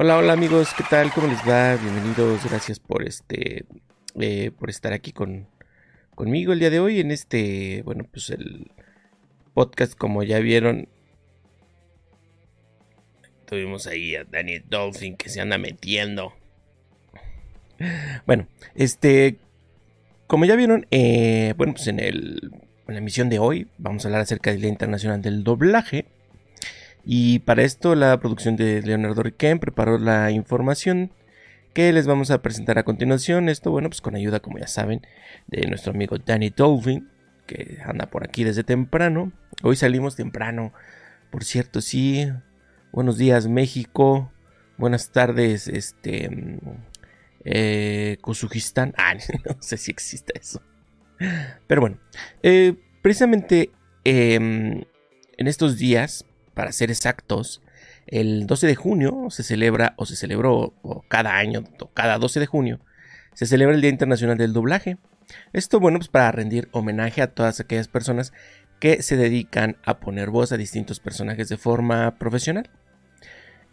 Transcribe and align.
Hola, 0.00 0.18
hola 0.18 0.34
amigos, 0.34 0.74
¿qué 0.76 0.84
tal? 0.90 1.10
¿Cómo 1.12 1.26
les 1.26 1.38
va? 1.40 1.76
Bienvenidos, 1.76 2.44
gracias 2.44 2.78
por 2.78 3.02
este, 3.02 3.64
eh, 4.20 4.50
por 4.50 4.68
estar 4.68 4.92
aquí 4.92 5.12
con, 5.12 5.48
conmigo 6.14 6.52
el 6.52 6.58
día 6.58 6.68
de 6.68 6.80
hoy 6.80 7.00
en 7.00 7.12
este, 7.12 7.82
bueno, 7.84 8.04
pues 8.10 8.28
el 8.28 8.70
podcast, 9.54 9.94
como 9.94 10.22
ya 10.22 10.38
vieron, 10.38 10.88
tuvimos 13.46 13.86
ahí 13.86 14.16
a 14.16 14.24
Daniel 14.24 14.64
Dolphin 14.68 15.16
que 15.16 15.30
se 15.30 15.40
anda 15.40 15.56
metiendo. 15.56 16.34
Bueno, 18.26 18.46
este, 18.74 19.38
como 20.28 20.44
ya 20.44 20.54
vieron, 20.54 20.86
eh, 20.90 21.54
bueno, 21.56 21.72
pues 21.72 21.88
en, 21.88 21.98
el, 21.98 22.52
en 22.86 22.94
la 22.94 22.98
emisión 22.98 23.30
de 23.30 23.38
hoy 23.38 23.66
vamos 23.78 24.04
a 24.04 24.08
hablar 24.08 24.20
acerca 24.20 24.50
del 24.50 24.60
Día 24.60 24.68
Internacional 24.70 25.20
del 25.22 25.42
Doblaje. 25.42 26.06
Y 27.04 27.40
para 27.40 27.62
esto 27.62 27.94
la 27.94 28.20
producción 28.20 28.54
de 28.56 28.82
Leonardo 28.82 29.22
Riquén 29.22 29.58
preparó 29.58 29.98
la 29.98 30.30
información 30.30 31.10
que 31.72 31.90
les 31.92 32.06
vamos 32.06 32.30
a 32.30 32.42
presentar 32.42 32.78
a 32.78 32.82
continuación. 32.82 33.48
Esto, 33.48 33.70
bueno, 33.70 33.88
pues 33.88 34.02
con 34.02 34.14
ayuda, 34.14 34.40
como 34.40 34.58
ya 34.58 34.66
saben, 34.66 35.00
de 35.46 35.66
nuestro 35.66 35.92
amigo 35.92 36.18
Danny 36.18 36.50
Dolphin, 36.50 37.08
que 37.46 37.78
anda 37.84 38.06
por 38.06 38.24
aquí 38.24 38.44
desde 38.44 38.64
temprano. 38.64 39.32
Hoy 39.62 39.76
salimos 39.76 40.14
temprano, 40.14 40.74
por 41.30 41.44
cierto, 41.44 41.80
sí. 41.80 42.30
Buenos 42.92 43.16
días, 43.16 43.48
México. 43.48 44.30
Buenas 44.76 45.10
tardes, 45.10 45.68
este. 45.68 46.58
Eh, 47.50 48.18
Ah, 48.96 49.14
no 49.46 49.56
sé 49.60 49.78
si 49.78 49.90
existe 49.90 50.34
eso. 50.38 50.60
Pero 51.66 51.80
bueno, 51.80 51.98
eh, 52.42 52.74
precisamente 53.00 53.70
em, 54.04 54.84
en 55.38 55.46
estos 55.46 55.78
días 55.78 56.26
para 56.52 56.72
ser 56.72 56.90
exactos, 56.90 57.62
el 58.06 58.46
12 58.46 58.66
de 58.66 58.74
junio 58.74 59.28
se 59.30 59.42
celebra, 59.42 59.94
o 59.96 60.04
se 60.04 60.16
celebró 60.16 60.74
cada 61.08 61.36
año, 61.36 61.64
o 61.80 61.90
cada 61.92 62.18
12 62.18 62.40
de 62.40 62.46
junio, 62.46 62.80
se 63.32 63.46
celebra 63.46 63.74
el 63.74 63.80
Día 63.80 63.90
Internacional 63.90 64.36
del 64.36 64.52
Doblaje. 64.52 64.98
Esto, 65.52 65.80
bueno, 65.80 65.98
pues 65.98 66.08
para 66.08 66.32
rendir 66.32 66.68
homenaje 66.72 67.22
a 67.22 67.28
todas 67.28 67.60
aquellas 67.60 67.88
personas 67.88 68.32
que 68.78 69.02
se 69.02 69.16
dedican 69.16 69.76
a 69.84 70.00
poner 70.00 70.30
voz 70.30 70.52
a 70.52 70.56
distintos 70.56 71.00
personajes 71.00 71.48
de 71.48 71.56
forma 71.56 72.18
profesional. 72.18 72.68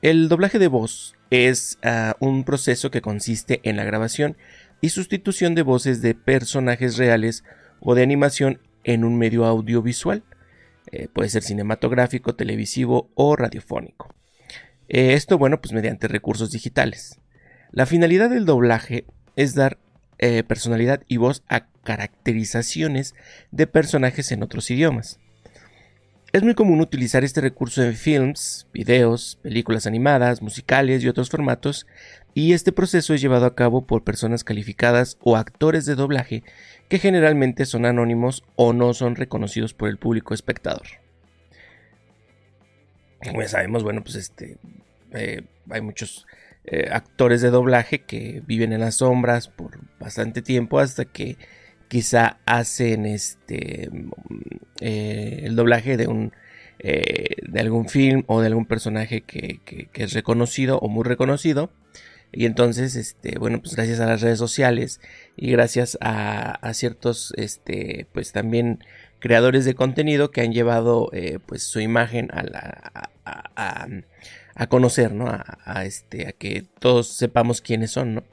El 0.02 0.30
doblaje 0.30 0.59
de 0.59 0.68
voz 0.68 1.15
es 1.30 1.78
ah, 1.84 2.16
un 2.20 2.44
proceso 2.44 2.92
que 2.92 3.02
consiste 3.02 3.59
en 3.64 3.78
la 3.78 3.84
grabación 3.84 4.38
y 4.81 4.90
sustitución 4.90 5.56
de 5.56 5.64
voces 5.64 6.02
de 6.02 6.16
personajes 6.16 6.98
reales 6.98 7.44
o 7.80 7.95
de 7.95 8.04
animación 8.04 8.59
en 8.84 9.04
un 9.04 9.18
medio 9.18 9.46
audiovisual 9.46 10.23
eh, 10.92 11.08
puede 11.12 11.30
ser 11.30 11.44
cinematográfico, 11.44 12.36
televisivo 12.36 13.09
o 13.16 13.36
radiofónico. 13.36 14.14
Eh, 14.88 15.14
esto, 15.14 15.38
bueno, 15.38 15.59
pues 15.59 15.73
mediante 15.73 16.08
recursos 16.08 16.52
digitales. 16.52 17.20
La 17.72 17.86
finalidad 17.86 18.30
del 18.30 18.46
doblaje 18.46 19.06
es 19.36 19.56
dar 19.56 19.80
eh, 20.20 20.44
personalidad 20.44 21.03
y 21.08 21.18
voz 21.18 21.44
a 21.50 21.68
caracterizaciones 21.84 23.16
de 23.52 23.68
personajes 23.68 24.31
en 24.31 24.44
otros 24.44 24.70
idiomas. 24.72 25.20
Es 26.36 26.44
muy 26.44 26.53
común 26.53 26.81
utilizar 26.81 27.23
este 27.23 27.39
recurso 27.39 27.81
en 27.81 27.94
films, 27.94 28.67
videos, 28.73 29.39
películas 29.41 29.88
animadas, 29.88 30.41
musicales 30.41 31.02
y 31.02 31.08
otros 31.08 31.30
formatos, 31.30 31.88
y 32.33 32.52
este 32.52 32.73
proceso 32.73 33.14
es 33.14 33.22
llevado 33.22 33.45
a 33.45 33.55
cabo 33.55 33.86
por 33.88 34.03
personas 34.03 34.44
calificadas 34.44 35.17
o 35.22 35.38
actores 35.38 35.86
de 35.86 35.95
doblaje 35.95 36.44
que 36.89 37.00
generalmente 37.00 37.66
son 37.66 37.86
anónimos 37.86 38.44
o 38.58 38.73
no 38.73 38.94
son 38.94 39.16
reconocidos 39.16 39.73
por 39.73 39.88
el 39.88 39.97
público 39.97 40.33
espectador. 40.33 40.86
Como 43.23 43.41
ya 43.41 43.47
sabemos, 43.47 43.83
bueno, 43.83 44.03
pues 44.03 44.16
este, 44.16 44.58
eh, 45.13 45.41
hay 45.69 45.79
muchos 45.79 46.28
eh, 46.66 46.90
actores 46.91 47.41
de 47.44 47.50
doblaje 47.50 48.01
que 48.01 48.44
viven 48.45 48.74
en 48.74 48.81
las 48.81 48.95
sombras 48.95 49.47
por 49.47 49.79
bastante 50.01 50.41
tiempo 50.41 50.79
hasta 50.79 51.06
que 51.06 51.38
quizá 51.88 52.40
hacen 52.46 53.06
este 53.06 53.90
eh, 54.79 55.41
el 55.44 55.56
doblaje 55.56 55.97
de 55.97 56.07
un 56.07 56.34
de 56.78 57.59
algún 57.62 57.90
film 57.90 58.23
o 58.28 58.41
de 58.41 58.47
algún 58.47 58.66
personaje 58.66 59.22
que, 59.22 59.59
es 59.94 60.13
reconocido 60.13 60.78
o 60.78 60.88
muy 60.88 61.03
reconocido 61.03 61.72
y 62.35 62.45
entonces, 62.45 62.97
este, 62.97 63.40
bueno, 63.40 63.62
pues 63.62 63.75
gracias 63.75 64.01
a 64.01 64.06
las 64.06 64.22
redes 64.22 64.38
sociales 64.40 65.00
y 65.38 65.51
gracias 65.51 65.97
a, 66.01 66.74
ciertos, 66.74 67.34
este, 67.38 68.07
pues 68.12 68.34
también 68.34 68.84
creadores 69.19 69.63
de 69.63 69.74
contenido 69.74 70.31
que 70.31 70.41
han 70.41 70.51
llevado, 70.51 71.09
eh, 71.13 71.40
pues 71.45 71.63
su 71.63 71.79
imagen 71.79 72.29
a, 72.34 72.44
la, 72.44 73.09
a, 74.56 74.68
conocer, 74.68 75.13
¿no? 75.13 75.28
A, 75.29 75.85
este, 75.85 76.28
a 76.28 76.34
que 76.34 76.66
todos 76.79 77.07
sepamos 77.07 77.62
quiénes 77.62 77.91
son, 77.91 78.16
¿no? 78.16 78.24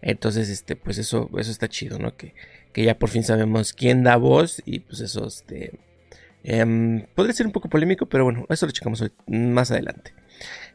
Entonces, 0.00 0.48
este, 0.48 0.76
pues 0.76 0.98
eso, 0.98 1.28
eso 1.36 1.50
está 1.50 1.68
chido, 1.68 1.98
¿no? 1.98 2.16
Que, 2.16 2.34
que 2.72 2.84
ya 2.84 2.98
por 2.98 3.10
fin 3.10 3.24
sabemos 3.24 3.72
quién 3.72 4.02
da 4.02 4.16
voz 4.16 4.62
y 4.64 4.80
pues 4.80 5.00
eso, 5.00 5.26
este, 5.26 5.78
em, 6.44 7.06
podría 7.14 7.34
ser 7.34 7.46
un 7.46 7.52
poco 7.52 7.68
polémico, 7.68 8.06
pero 8.06 8.24
bueno, 8.24 8.46
eso 8.48 8.66
lo 8.66 8.72
checamos 8.72 9.04
más 9.26 9.70
adelante. 9.70 10.14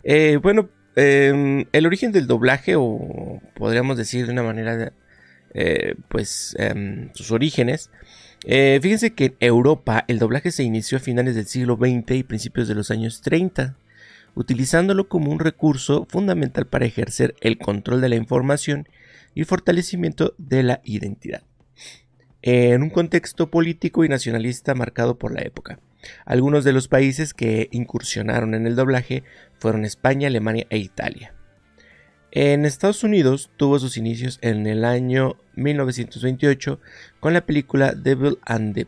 Eh, 0.04 0.38
bueno, 0.42 0.70
Em, 0.96 1.66
el 1.74 1.86
origen 1.86 2.12
del 2.14 2.26
doblaje, 2.26 2.76
o 2.78 3.42
podríamos 3.56 3.98
decir 3.98 4.26
de 4.26 4.32
una 4.32 4.44
manera, 4.44 4.94
eh, 5.54 5.96
pues 6.08 6.56
em, 6.58 7.10
sus 7.14 7.32
orígenes. 7.32 7.90
Eh, 8.46 8.80
fíjense 8.82 9.14
que 9.14 9.26
en 9.26 9.36
Europa 9.40 10.06
el 10.08 10.20
doblaje 10.20 10.52
se 10.52 10.64
inició 10.64 10.98
a 10.98 11.02
finales 11.02 11.36
del 11.36 11.48
siglo 11.48 11.78
XX 11.78 12.16
y 12.16 12.24
principios 12.24 12.68
de 12.68 12.76
los 12.76 12.92
años 12.92 13.22
30, 13.22 13.76
utilizándolo 14.36 15.10
como 15.10 15.32
un 15.32 15.40
recurso 15.40 16.08
fundamental 16.10 16.68
para 16.68 16.86
ejercer 16.86 17.36
el 17.42 17.58
control 17.58 18.02
de 18.02 18.10
la 18.10 18.16
información 18.16 18.88
y 19.34 19.44
fortalecimiento 19.44 20.34
de 20.38 20.64
la 20.64 20.82
identidad, 20.86 21.44
en 22.46 22.84
un 22.84 22.92
contexto 22.92 23.50
político 23.50 24.06
y 24.06 24.10
nacionalista 24.10 24.76
marcado 24.76 25.18
por 25.18 25.34
la 25.34 25.42
época. 25.42 25.80
Algunos 26.26 26.64
de 26.64 26.74
los 26.74 26.88
países 26.88 27.34
que 27.34 27.70
incursionaron 27.72 28.54
en 28.54 28.68
el 28.68 28.76
doblaje 28.76 29.24
fueron 29.58 29.84
España, 29.84 30.28
Alemania 30.28 30.68
e 30.70 30.78
Italia. 30.78 31.34
En 32.32 32.66
Estados 32.66 33.04
Unidos 33.04 33.50
tuvo 33.58 33.80
sus 33.80 33.98
inicios 33.98 34.38
en 34.42 34.68
el 34.68 34.86
año 34.86 35.38
1928 35.56 36.80
con 37.20 37.34
la 37.34 37.46
película 37.48 37.94
Devil 37.94 38.38
and 38.46 38.76
the 38.76 38.88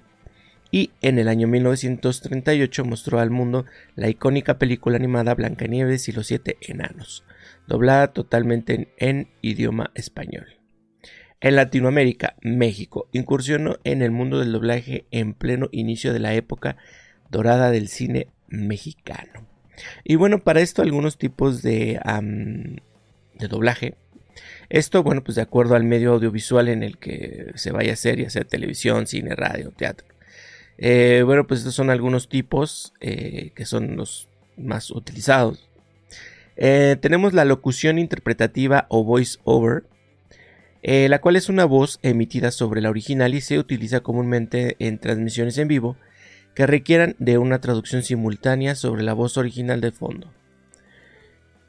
y 0.69 0.91
en 1.01 1.17
el 1.17 1.27
año 1.27 1.47
1938 1.47 2.85
mostró 2.85 3.19
al 3.19 3.31
mundo 3.31 3.65
la 3.95 4.09
icónica 4.09 4.59
película 4.59 4.97
animada 4.97 5.33
Blancanieves 5.33 6.09
y 6.09 6.11
los 6.11 6.27
siete 6.27 6.57
enanos, 6.61 7.23
doblada 7.67 8.11
totalmente 8.11 8.93
en 8.97 9.29
idioma 9.41 9.91
español. 9.95 10.56
En 11.39 11.55
Latinoamérica, 11.55 12.35
México 12.41 13.07
incursionó 13.11 13.77
en 13.83 14.01
el 14.01 14.11
mundo 14.11 14.39
del 14.39 14.51
doblaje 14.51 15.05
en 15.11 15.33
pleno 15.33 15.69
inicio 15.71 16.13
de 16.13 16.19
la 16.19 16.33
época 16.33 16.77
dorada 17.29 17.69
del 17.69 17.89
cine 17.89 18.27
mexicano. 18.47 19.45
Y 20.03 20.15
bueno, 20.15 20.43
para 20.43 20.61
esto 20.61 20.81
algunos 20.81 21.17
tipos 21.17 21.61
de, 21.61 21.99
de 23.35 23.47
doblaje. 23.47 23.95
Esto, 24.69 25.03
bueno, 25.03 25.23
pues 25.23 25.35
de 25.35 25.41
acuerdo 25.41 25.75
al 25.75 25.83
medio 25.83 26.13
audiovisual 26.13 26.69
en 26.69 26.83
el 26.83 26.97
que 26.97 27.51
se 27.55 27.71
vaya 27.71 27.91
a 27.91 27.93
hacer, 27.93 28.19
ya 28.19 28.29
sea 28.29 28.43
televisión, 28.43 29.07
cine, 29.07 29.35
radio, 29.35 29.71
teatro. 29.71 30.07
Eh, 30.77 31.23
bueno, 31.25 31.47
pues 31.47 31.61
estos 31.61 31.75
son 31.75 31.89
algunos 31.89 32.29
tipos 32.29 32.93
eh, 32.99 33.51
que 33.55 33.65
son 33.65 33.95
los 33.95 34.27
más 34.57 34.91
utilizados. 34.91 35.69
Eh, 36.55 36.97
tenemos 36.99 37.33
la 37.33 37.45
locución 37.45 37.99
interpretativa 37.99 38.87
o 38.89 39.03
voice 39.03 39.39
over, 39.43 39.83
la 40.83 41.19
cual 41.19 41.35
es 41.35 41.49
una 41.49 41.65
voz 41.65 41.99
emitida 42.01 42.51
sobre 42.51 42.81
la 42.81 42.89
original 42.89 43.33
y 43.33 43.41
se 43.41 43.59
utiliza 43.59 44.01
comúnmente 44.01 44.75
en 44.79 44.99
transmisiones 44.99 45.57
en 45.57 45.67
vivo 45.67 45.97
que 46.55 46.65
requieran 46.65 47.15
de 47.19 47.37
una 47.37 47.61
traducción 47.61 48.01
simultánea 48.01 48.73
sobre 48.75 49.03
la 49.03 49.13
voz 49.13 49.37
original 49.37 49.79
de 49.79 49.91
fondo. 49.91 50.33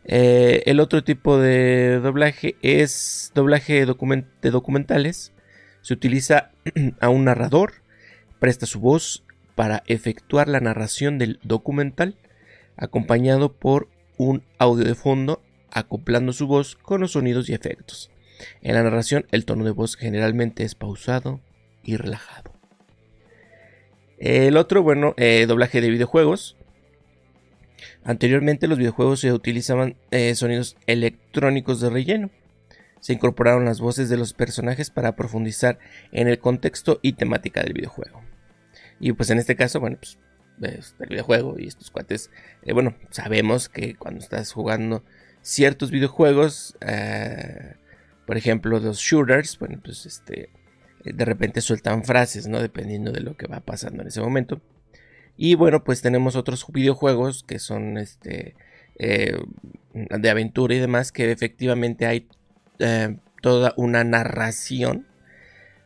Eh, 0.04 0.62
el 0.64 0.80
otro 0.80 1.04
tipo 1.04 1.36
de 1.36 2.00
doblaje 2.02 2.56
es 2.62 3.30
doblaje 3.34 3.84
de 3.84 4.50
documentales. 4.50 5.32
Se 5.82 5.92
utiliza 5.92 6.52
a 7.00 7.10
un 7.10 7.24
narrador, 7.24 7.74
presta 8.38 8.64
su 8.64 8.80
voz 8.80 9.24
para 9.54 9.82
efectuar 9.86 10.48
la 10.48 10.60
narración 10.60 11.18
del 11.18 11.38
documental, 11.42 12.16
acompañado 12.78 13.52
por 13.52 13.88
un 14.16 14.42
audio 14.58 14.84
de 14.84 14.94
fondo 14.94 15.42
acoplando 15.70 16.32
su 16.32 16.46
voz 16.46 16.76
con 16.76 17.02
los 17.02 17.12
sonidos 17.12 17.50
y 17.50 17.52
efectos. 17.52 18.10
En 18.62 18.74
la 18.74 18.82
narración 18.82 19.26
el 19.30 19.44
tono 19.44 19.64
de 19.64 19.70
voz 19.70 19.96
generalmente 19.96 20.64
es 20.64 20.74
pausado 20.74 21.40
y 21.82 21.96
relajado. 21.96 22.52
El 24.18 24.56
otro, 24.56 24.82
bueno, 24.82 25.14
eh, 25.16 25.46
doblaje 25.46 25.80
de 25.80 25.90
videojuegos. 25.90 26.56
Anteriormente 28.02 28.66
los 28.66 28.78
videojuegos 28.78 29.20
se 29.20 29.32
utilizaban 29.32 29.96
eh, 30.10 30.34
sonidos 30.34 30.76
electrónicos 30.86 31.80
de 31.80 31.90
relleno. 31.90 32.30
se 33.00 33.12
incorporaron 33.12 33.64
las 33.64 33.80
voces 33.80 34.08
de 34.08 34.16
los 34.16 34.32
personajes 34.32 34.90
para 34.90 35.14
profundizar 35.14 35.78
en 36.10 36.26
el 36.26 36.40
contexto 36.40 36.98
y 37.00 37.12
temática 37.12 37.62
del 37.62 37.72
videojuego. 37.72 38.22
Y 38.98 39.12
pues 39.12 39.30
en 39.30 39.38
este 39.38 39.54
caso, 39.54 39.78
bueno, 39.78 39.98
pues 39.98 40.18
el 40.98 41.08
videojuego 41.08 41.54
y 41.58 41.68
estos 41.68 41.92
cuates, 41.92 42.32
eh, 42.62 42.72
bueno, 42.72 42.96
sabemos 43.10 43.68
que 43.68 43.94
cuando 43.94 44.18
estás 44.20 44.50
jugando 44.52 45.04
ciertos 45.42 45.92
videojuegos, 45.92 46.76
por 48.28 48.36
ejemplo, 48.36 48.78
los 48.78 48.98
shooters, 48.98 49.58
bueno, 49.58 49.80
pues 49.82 50.04
este, 50.04 50.50
de 51.02 51.24
repente 51.24 51.62
sueltan 51.62 52.04
frases, 52.04 52.46
¿no? 52.46 52.60
Dependiendo 52.60 53.10
de 53.10 53.20
lo 53.20 53.38
que 53.38 53.46
va 53.46 53.60
pasando 53.60 54.02
en 54.02 54.08
ese 54.08 54.20
momento. 54.20 54.60
Y 55.38 55.54
bueno, 55.54 55.82
pues 55.82 56.02
tenemos 56.02 56.36
otros 56.36 56.66
videojuegos 56.70 57.42
que 57.42 57.58
son 57.58 57.96
este 57.96 58.54
eh, 58.98 59.34
de 59.94 60.28
aventura 60.28 60.74
y 60.74 60.78
demás, 60.78 61.10
que 61.10 61.32
efectivamente 61.32 62.04
hay 62.04 62.28
toda 63.40 63.72
una 63.78 64.04
narración 64.04 65.06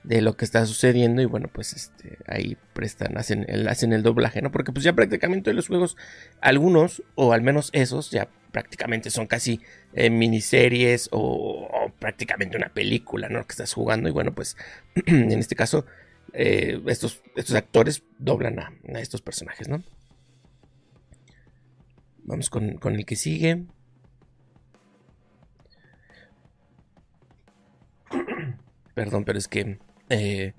de 0.03 0.21
lo 0.21 0.37
que 0.37 0.45
está 0.45 0.67
sucediendo 0.67 1.23
y 1.23 1.27
bueno 1.27 1.49
pues 1.51 1.73
este 1.75 2.19
ahí 2.27 2.57
prestan 2.73 3.17
hacen 3.17 3.47
el, 3.49 3.69
hacen 3.69 3.93
el 3.93 4.03
doblaje 4.03 4.43
no 4.43 4.51
porque 4.51 4.73
pues 4.73 4.85
ya 4.85 4.95
prácticamente 4.95 5.55
los 5.55 5.69
juegos 5.69 5.97
algunos 6.41 7.05
o 7.15 7.33
al 7.33 7.41
menos 7.41 7.71
esos 7.73 8.11
ya 8.11 8.29
prácticamente 8.53 9.11
son 9.11 9.27
casi 9.27 9.61
eh, 9.95 10.11
miniseries 10.11 11.09
o, 11.11 11.93
prácticamente 11.99 12.57
una 12.57 12.73
película 12.73 13.29
no 13.29 13.47
que 13.47 13.53
estás 13.53 13.73
jugando 13.73 14.09
y 14.09 14.13
bueno 14.13 14.35
pues 14.35 14.57
en 15.07 15.33
este 15.33 15.57
caso 15.57 15.87
eh, 16.33 16.81
estos 16.87 17.23
estos 17.35 17.57
actores 17.57 18.03
doblan 18.19 18.59
a, 18.59 18.73
estos 19.01 19.23
personajes 19.23 19.69
no 19.69 19.83
vamos 22.25 22.51
con, 22.51 22.77
con 22.77 22.95
el 22.95 23.05
que 23.05 23.17
sigue 23.17 23.65
Perdón, 28.95 29.25
pero 29.25 29.39
es 29.39 29.49
que 29.49 29.79
eh, 30.11 30.53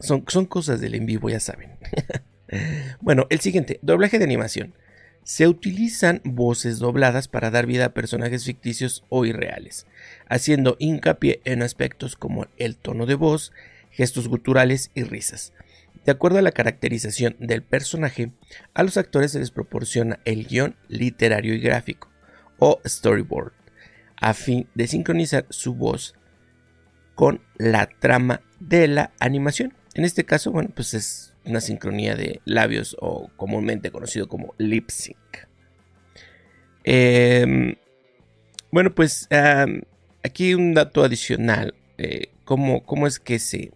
son, 0.00 0.24
son 0.28 0.46
cosas 0.46 0.80
del 0.80 0.94
en 0.94 1.06
vivo, 1.06 1.28
ya 1.28 1.40
saben. 1.40 1.76
bueno, 3.00 3.26
el 3.30 3.40
siguiente, 3.40 3.78
doblaje 3.82 4.18
de 4.18 4.24
animación. 4.24 4.74
Se 5.26 5.48
utilizan 5.48 6.20
voces 6.22 6.78
dobladas 6.78 7.26
para 7.26 7.50
dar 7.50 7.66
vida 7.66 7.86
a 7.86 7.94
personajes 7.94 8.44
ficticios 8.44 9.04
o 9.08 9.24
irreales, 9.24 9.84
haciendo 10.28 10.76
hincapié 10.78 11.40
en 11.44 11.62
aspectos 11.62 12.14
como 12.14 12.46
el 12.58 12.76
tono 12.76 13.06
de 13.06 13.16
voz, 13.16 13.52
gestos 13.90 14.28
guturales 14.28 14.92
y 14.94 15.02
risas. 15.02 15.52
De 16.04 16.12
acuerdo 16.12 16.38
a 16.38 16.42
la 16.42 16.52
caracterización 16.52 17.34
del 17.40 17.64
personaje, 17.64 18.30
a 18.72 18.84
los 18.84 18.96
actores 18.98 19.32
se 19.32 19.40
les 19.40 19.50
proporciona 19.50 20.20
el 20.24 20.46
guion 20.46 20.76
literario 20.86 21.54
y 21.54 21.58
gráfico, 21.58 22.08
o 22.60 22.80
storyboard, 22.86 23.52
a 24.14 24.32
fin 24.32 24.68
de 24.76 24.86
sincronizar 24.86 25.44
su 25.50 25.74
voz 25.74 26.14
con 27.16 27.42
la 27.56 27.88
trama 27.98 28.42
de 28.60 28.86
la 28.86 29.10
animación. 29.18 29.74
En 29.94 30.04
este 30.04 30.24
caso, 30.24 30.52
bueno, 30.52 30.70
pues 30.72 30.94
es 30.94 31.34
una 31.46 31.60
sincronía 31.60 32.14
de 32.16 32.40
labios 32.44 32.96
o 33.00 33.30
comúnmente 33.36 33.90
conocido 33.90 34.28
como 34.28 34.54
lip 34.58 34.90
sync. 34.90 35.16
Em, 36.84 37.76
bueno, 38.70 38.94
pues 38.94 39.28
aquí 40.22 40.54
un 40.54 40.74
dato 40.74 41.04
adicional. 41.04 41.74
Eh, 41.98 42.28
¿cómo, 42.44 43.06
es 43.06 43.18
que 43.18 43.38
se, 43.38 43.72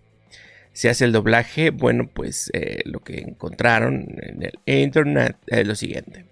se, 0.72 0.88
hace 0.88 1.04
el 1.04 1.12
doblaje? 1.12 1.70
Bueno, 1.70 2.08
pues 2.12 2.50
eh, 2.54 2.80
lo 2.84 3.00
que 3.00 3.20
encontraron 3.20 4.16
en 4.22 4.42
el 4.42 4.78
internet 4.82 5.36
es 5.46 5.66
lo 5.66 5.74
siguiente. 5.74 6.24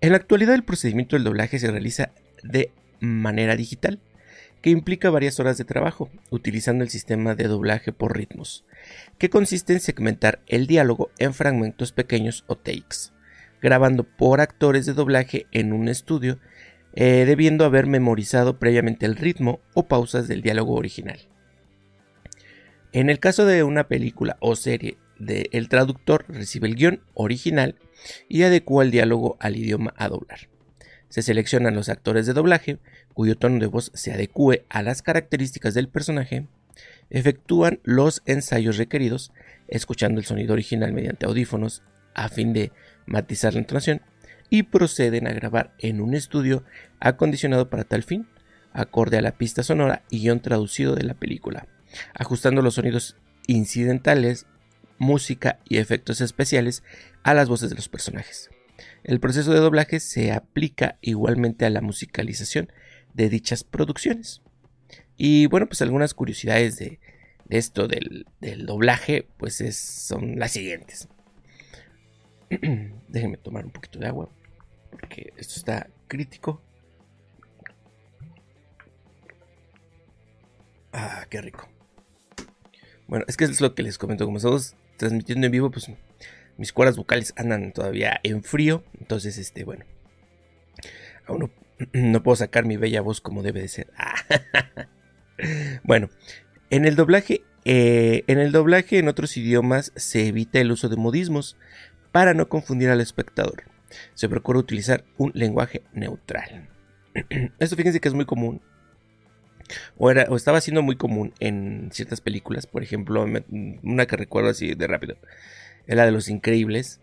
En 0.00 0.10
la 0.10 0.16
actualidad 0.16 0.54
el 0.54 0.64
procedimiento 0.64 1.16
del 1.16 1.24
doblaje 1.24 1.58
se 1.58 1.70
realiza 1.70 2.12
de 2.42 2.70
manera 3.00 3.56
digital 3.56 3.98
que 4.62 4.70
implica 4.70 5.10
varias 5.10 5.38
horas 5.40 5.58
de 5.58 5.64
trabajo, 5.64 6.10
utilizando 6.30 6.84
el 6.84 6.90
sistema 6.90 7.34
de 7.34 7.44
doblaje 7.44 7.92
por 7.92 8.16
ritmos, 8.16 8.64
que 9.18 9.30
consiste 9.30 9.72
en 9.72 9.80
segmentar 9.80 10.40
el 10.46 10.66
diálogo 10.66 11.10
en 11.18 11.34
fragmentos 11.34 11.92
pequeños 11.92 12.44
o 12.46 12.56
takes, 12.56 13.12
grabando 13.62 14.04
por 14.04 14.40
actores 14.40 14.86
de 14.86 14.94
doblaje 14.94 15.46
en 15.52 15.72
un 15.72 15.88
estudio, 15.88 16.38
eh, 16.94 17.24
debiendo 17.26 17.64
haber 17.64 17.86
memorizado 17.86 18.58
previamente 18.58 19.06
el 19.06 19.16
ritmo 19.16 19.60
o 19.74 19.86
pausas 19.86 20.26
del 20.26 20.42
diálogo 20.42 20.74
original. 20.74 21.20
En 22.92 23.10
el 23.10 23.20
caso 23.20 23.44
de 23.44 23.62
una 23.62 23.86
película 23.86 24.36
o 24.40 24.56
serie, 24.56 24.96
el 25.18 25.68
traductor 25.68 26.24
recibe 26.28 26.68
el 26.68 26.76
guion 26.76 27.02
original 27.14 27.76
y 28.28 28.42
adecua 28.42 28.84
el 28.84 28.90
diálogo 28.90 29.36
al 29.40 29.56
idioma 29.56 29.92
a 29.96 30.08
doblar. 30.08 30.48
Se 31.08 31.22
seleccionan 31.22 31.74
los 31.74 31.88
actores 31.88 32.26
de 32.26 32.32
doblaje, 32.32 32.78
cuyo 33.18 33.36
tono 33.36 33.58
de 33.58 33.66
voz 33.66 33.90
se 33.94 34.12
adecue 34.12 34.64
a 34.68 34.80
las 34.80 35.02
características 35.02 35.74
del 35.74 35.88
personaje, 35.88 36.46
efectúan 37.10 37.80
los 37.82 38.22
ensayos 38.26 38.76
requeridos, 38.76 39.32
escuchando 39.66 40.20
el 40.20 40.24
sonido 40.24 40.52
original 40.52 40.92
mediante 40.92 41.26
audífonos 41.26 41.82
a 42.14 42.28
fin 42.28 42.52
de 42.52 42.70
matizar 43.06 43.54
la 43.54 43.58
entonación, 43.58 44.02
y 44.50 44.62
proceden 44.62 45.26
a 45.26 45.32
grabar 45.32 45.74
en 45.80 46.00
un 46.00 46.14
estudio 46.14 46.62
acondicionado 47.00 47.68
para 47.68 47.82
tal 47.82 48.04
fin, 48.04 48.28
acorde 48.72 49.18
a 49.18 49.20
la 49.20 49.36
pista 49.36 49.64
sonora 49.64 50.04
y 50.10 50.20
guion 50.20 50.38
traducido 50.38 50.94
de 50.94 51.02
la 51.02 51.14
película, 51.14 51.66
ajustando 52.14 52.62
los 52.62 52.74
sonidos 52.74 53.16
incidentales, 53.48 54.46
música 54.98 55.58
y 55.68 55.78
efectos 55.78 56.20
especiales 56.20 56.84
a 57.24 57.34
las 57.34 57.48
voces 57.48 57.68
de 57.68 57.74
los 57.74 57.88
personajes. 57.88 58.48
El 59.02 59.18
proceso 59.18 59.52
de 59.52 59.58
doblaje 59.58 59.98
se 59.98 60.30
aplica 60.30 60.98
igualmente 61.00 61.66
a 61.66 61.70
la 61.70 61.80
musicalización 61.80 62.70
de 63.18 63.28
dichas 63.28 63.64
producciones. 63.64 64.40
Y 65.16 65.46
bueno, 65.46 65.66
pues 65.66 65.82
algunas 65.82 66.14
curiosidades 66.14 66.78
de, 66.78 67.00
esto 67.50 67.88
del, 67.88 68.24
doblaje, 68.64 69.26
pues 69.36 69.56
son 69.76 70.38
las 70.38 70.52
siguientes. 70.52 71.08
Déjenme 73.08 73.36
tomar 73.38 73.64
un 73.64 73.72
poquito 73.72 73.98
de 73.98 74.06
agua, 74.06 74.30
porque 74.92 75.32
esto 75.36 75.54
está 75.56 75.90
crítico. 76.06 76.62
Ah, 80.92 81.26
qué 81.28 81.40
rico. 81.40 81.68
Bueno, 83.08 83.24
es 83.26 83.36
que 83.36 83.44
es 83.44 83.60
lo 83.60 83.74
que 83.74 83.82
les 83.82 83.98
comento, 83.98 84.26
como 84.26 84.36
estamos 84.36 84.76
transmitiendo 84.96 85.46
en 85.46 85.52
vivo, 85.52 85.72
pues 85.72 85.90
mis 86.56 86.72
cuerdas 86.72 86.96
vocales 86.96 87.34
andan 87.36 87.72
todavía 87.72 88.20
en 88.22 88.44
frío. 88.44 88.84
Entonces, 89.00 89.38
este, 89.38 89.64
bueno. 89.64 89.84
Aún 91.26 91.40
no, 91.40 91.50
puedo 92.22 92.36
sacar 92.36 92.64
mi 92.64 92.76
bella 92.76 93.00
voz 93.00 93.20
como 93.20 93.42
debe 93.42 93.60
de 93.60 93.68
ser. 93.68 93.88
bueno, 95.84 96.10
en 96.70 96.84
el 96.84 96.96
doblaje. 96.96 97.42
Eh, 97.64 98.24
en 98.28 98.38
el 98.38 98.50
doblaje 98.50 98.98
en 98.98 99.08
otros 99.08 99.36
idiomas 99.36 99.92
se 99.94 100.28
evita 100.28 100.58
el 100.58 100.72
uso 100.72 100.88
de 100.88 100.96
modismos 100.96 101.58
para 102.12 102.32
no 102.32 102.48
confundir 102.48 102.88
al 102.88 103.00
espectador. 103.00 103.64
Se 104.14 104.28
procura 104.28 104.58
utilizar 104.58 105.04
un 105.18 105.32
lenguaje 105.34 105.82
neutral. 105.92 106.68
Esto 107.58 107.76
fíjense 107.76 108.00
que 108.00 108.08
es 108.08 108.14
muy 108.14 108.24
común. 108.24 108.62
O 109.98 110.10
estaba 110.10 110.62
siendo 110.62 110.82
muy 110.82 110.96
común 110.96 111.34
en 111.40 111.90
ciertas 111.92 112.22
películas. 112.22 112.66
Por 112.66 112.82
ejemplo, 112.82 113.26
una 113.82 114.06
que 114.06 114.16
recuerdo 114.16 114.48
así 114.48 114.74
de 114.74 114.86
rápido 114.86 115.16
es 115.86 115.96
la 115.96 116.06
de 116.06 116.12
los 116.12 116.28
increíbles. 116.28 117.00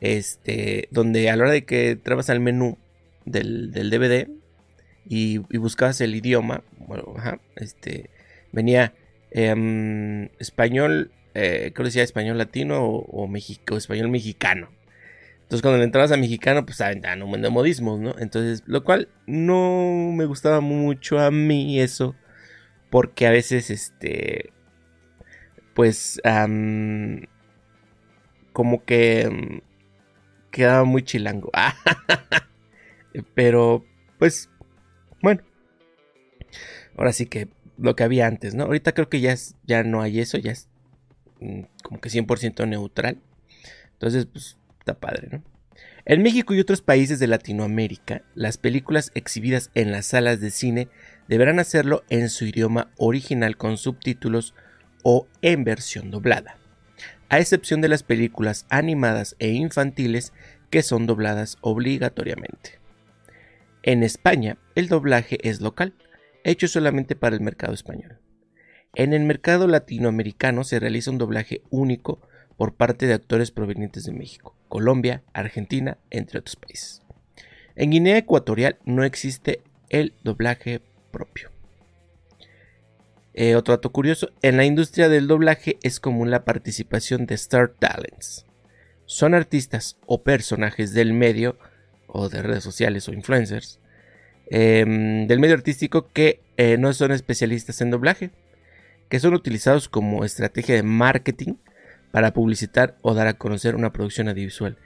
Este, 0.00 0.88
donde 0.90 1.30
a 1.30 1.36
la 1.36 1.44
hora 1.44 1.52
de 1.52 1.64
que 1.64 1.96
trabas 1.96 2.30
al 2.30 2.40
menú 2.40 2.78
del, 3.24 3.70
DVD 3.72 4.28
y, 5.06 5.38
buscabas 5.58 6.00
el 6.00 6.14
idioma, 6.14 6.62
bueno, 6.78 7.14
ajá, 7.16 7.40
este, 7.56 8.10
venía 8.52 8.94
em, 9.30 10.28
español, 10.38 11.12
eh, 11.34 11.72
creo 11.74 11.84
que 11.84 11.88
decía 11.88 12.02
español 12.02 12.38
latino 12.38 12.84
o, 12.84 13.26
México, 13.28 13.76
español 13.76 14.08
mexicano. 14.08 14.70
Entonces 15.42 15.62
cuando 15.62 15.78
le 15.78 15.84
entrabas 15.84 16.10
a 16.12 16.16
mexicano, 16.16 16.64
pues 16.64 16.80
aventaban 16.80 17.22
un 17.22 17.30
montón 17.30 17.42
de 17.42 17.50
modismos, 17.50 18.00
¿no? 18.00 18.14
Entonces, 18.18 18.62
lo 18.66 18.82
cual 18.82 19.08
no 19.26 20.10
me 20.14 20.24
gustaba 20.24 20.60
mucho 20.60 21.18
a 21.18 21.30
mí 21.30 21.80
eso, 21.80 22.16
porque 22.90 23.26
a 23.26 23.30
veces, 23.30 23.70
este, 23.70 24.52
pues, 25.74 26.20
como 28.52 28.84
que 28.84 29.28
mm, 29.30 29.58
quedaba 30.50 30.84
muy 30.84 31.02
chilango. 31.02 31.50
Pero, 33.34 33.84
pues, 34.18 34.50
bueno. 35.22 35.42
Ahora 36.96 37.12
sí 37.12 37.26
que 37.26 37.48
lo 37.76 37.96
que 37.96 38.04
había 38.04 38.26
antes, 38.26 38.54
¿no? 38.54 38.64
Ahorita 38.64 38.92
creo 38.92 39.08
que 39.08 39.20
ya, 39.20 39.34
ya 39.64 39.82
no 39.82 40.00
hay 40.00 40.20
eso, 40.20 40.38
ya 40.38 40.52
es 40.52 40.68
mm, 41.40 41.62
como 41.82 42.00
que 42.00 42.08
100% 42.08 42.68
neutral. 42.68 43.18
Entonces, 43.92 44.26
pues, 44.26 44.56
está 44.78 44.94
padre, 44.94 45.28
¿no? 45.30 45.42
En 46.06 46.22
México 46.22 46.54
y 46.54 46.60
otros 46.60 46.82
países 46.82 47.18
de 47.18 47.26
Latinoamérica, 47.26 48.22
las 48.34 48.58
películas 48.58 49.10
exhibidas 49.14 49.70
en 49.74 49.90
las 49.90 50.06
salas 50.06 50.38
de 50.40 50.50
cine 50.50 50.88
deberán 51.28 51.58
hacerlo 51.58 52.04
en 52.10 52.28
su 52.28 52.44
idioma 52.44 52.90
original 52.98 53.56
con 53.56 53.78
subtítulos 53.78 54.54
o 55.02 55.26
en 55.40 55.64
versión 55.64 56.10
doblada 56.10 56.58
a 57.34 57.40
excepción 57.40 57.80
de 57.80 57.88
las 57.88 58.04
películas 58.04 58.64
animadas 58.68 59.34
e 59.40 59.48
infantiles 59.48 60.32
que 60.70 60.84
son 60.84 61.06
dobladas 61.06 61.58
obligatoriamente. 61.62 62.83
En 63.86 64.02
España, 64.02 64.56
el 64.74 64.88
doblaje 64.88 65.36
es 65.46 65.60
local, 65.60 65.92
hecho 66.42 66.68
solamente 66.68 67.16
para 67.16 67.36
el 67.36 67.42
mercado 67.42 67.74
español. 67.74 68.18
En 68.94 69.12
el 69.12 69.24
mercado 69.24 69.68
latinoamericano 69.68 70.64
se 70.64 70.80
realiza 70.80 71.10
un 71.10 71.18
doblaje 71.18 71.60
único 71.68 72.22
por 72.56 72.76
parte 72.76 73.06
de 73.06 73.12
actores 73.12 73.50
provenientes 73.50 74.04
de 74.04 74.12
México, 74.12 74.56
Colombia, 74.68 75.22
Argentina, 75.34 75.98
entre 76.08 76.38
otros 76.38 76.56
países. 76.56 77.02
En 77.76 77.90
Guinea 77.90 78.16
Ecuatorial 78.16 78.78
no 78.86 79.04
existe 79.04 79.60
el 79.90 80.14
doblaje 80.22 80.80
propio. 81.10 81.50
Eh, 83.34 83.54
otro 83.54 83.74
dato 83.74 83.92
curioso, 83.92 84.30
en 84.40 84.56
la 84.56 84.64
industria 84.64 85.10
del 85.10 85.26
doblaje 85.26 85.76
es 85.82 86.00
común 86.00 86.30
la 86.30 86.46
participación 86.46 87.26
de 87.26 87.34
Star 87.34 87.68
Talents. 87.68 88.46
Son 89.04 89.34
artistas 89.34 89.98
o 90.06 90.22
personajes 90.22 90.94
del 90.94 91.12
medio, 91.12 91.58
o 92.14 92.28
de 92.28 92.42
redes 92.42 92.62
sociales 92.62 93.08
o 93.08 93.12
influencers, 93.12 93.80
em, 94.46 95.26
del 95.26 95.40
medio 95.40 95.56
artístico 95.56 96.12
que 96.12 96.40
eh, 96.56 96.78
no 96.78 96.92
son 96.92 97.10
especialistas 97.10 97.80
en 97.80 97.90
doblaje, 97.90 98.30
que 99.08 99.18
son 99.18 99.34
utilizados 99.34 99.88
como 99.88 100.24
estrategia 100.24 100.76
de 100.76 100.84
marketing 100.84 101.54
para 102.12 102.32
publicitar 102.32 102.96
o 103.02 103.14
dar 103.14 103.26
a 103.26 103.34
conocer 103.34 103.74
una 103.74 103.92
producción 103.92 104.28
audiovisual. 104.28 104.78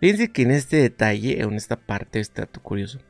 Fíjense 0.00 0.30
que 0.30 0.42
en 0.42 0.52
este 0.52 0.76
detalle, 0.76 1.42
en 1.42 1.54
esta 1.54 1.76
parte, 1.76 2.20
este 2.20 2.42
dato 2.42 2.62
curioso, 2.62 3.00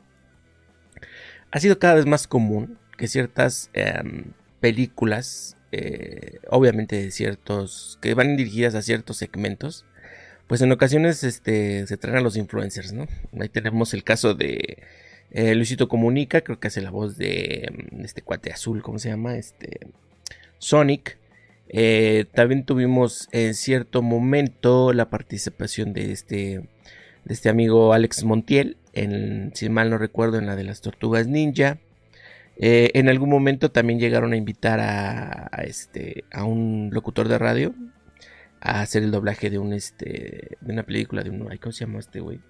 ha 1.50 1.60
sido 1.60 1.78
cada 1.78 1.96
vez 1.96 2.06
más 2.06 2.26
común 2.26 2.78
que 2.96 3.08
ciertas 3.08 3.68
em, 3.74 4.32
películas, 4.60 5.58
eh, 5.70 6.38
obviamente 6.48 6.96
de 6.96 7.10
ciertos, 7.10 7.98
que 8.00 8.14
van 8.14 8.38
dirigidas 8.38 8.74
a 8.74 8.80
ciertos 8.80 9.18
segmentos, 9.18 9.84
pues 10.46 10.62
en 10.62 10.72
ocasiones 10.72 11.24
este, 11.24 11.86
se 11.86 11.96
traen 11.96 12.18
a 12.18 12.20
los 12.20 12.36
influencers, 12.36 12.92
¿no? 12.92 13.06
Ahí 13.40 13.48
tenemos 13.48 13.94
el 13.94 14.04
caso 14.04 14.34
de 14.34 14.78
eh, 15.30 15.54
Luisito 15.54 15.88
Comunica, 15.88 16.42
creo 16.42 16.60
que 16.60 16.68
hace 16.68 16.80
la 16.80 16.90
voz 16.90 17.16
de 17.16 17.68
em, 17.68 18.04
este 18.04 18.22
cuate 18.22 18.52
azul, 18.52 18.82
¿cómo 18.82 18.98
se 18.98 19.08
llama? 19.08 19.36
Este 19.36 19.80
Sonic. 20.58 21.18
Eh, 21.68 22.26
también 22.32 22.64
tuvimos 22.64 23.28
en 23.32 23.54
cierto 23.54 24.02
momento 24.02 24.92
la 24.92 25.10
participación 25.10 25.92
de 25.92 26.12
este, 26.12 26.68
de 27.24 27.34
este 27.34 27.48
amigo 27.48 27.92
Alex 27.92 28.22
Montiel, 28.22 28.76
en, 28.92 29.50
si 29.54 29.68
mal 29.68 29.90
no 29.90 29.98
recuerdo, 29.98 30.38
en 30.38 30.46
la 30.46 30.54
de 30.54 30.64
las 30.64 30.80
Tortugas 30.80 31.26
Ninja. 31.26 31.78
Eh, 32.58 32.92
en 32.94 33.08
algún 33.08 33.28
momento 33.28 33.70
también 33.70 33.98
llegaron 33.98 34.32
a 34.32 34.36
invitar 34.36 34.80
a, 34.80 35.50
este, 35.64 36.24
a 36.32 36.44
un 36.44 36.90
locutor 36.92 37.28
de 37.28 37.36
radio 37.36 37.74
a 38.60 38.80
hacer 38.80 39.02
el 39.02 39.10
doblaje 39.10 39.50
de 39.50 39.58
un 39.58 39.72
este 39.72 40.56
de 40.60 40.72
una 40.72 40.82
película 40.82 41.22
de 41.22 41.30
un 41.30 41.38
¿cómo 41.58 41.72
se 41.72 41.84
llama 41.86 41.98
este 41.98 42.20
güey? 42.20 42.40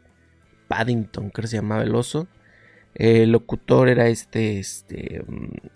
Paddington, 0.68 1.30
creo 1.30 1.42
que 1.42 1.48
se 1.48 1.56
llamaba 1.56 1.82
el 1.82 1.94
oso. 1.94 2.28
El 2.94 3.32
locutor 3.32 3.88
era 3.88 4.08
este 4.08 4.58
este 4.58 5.22
mm, 5.26 5.68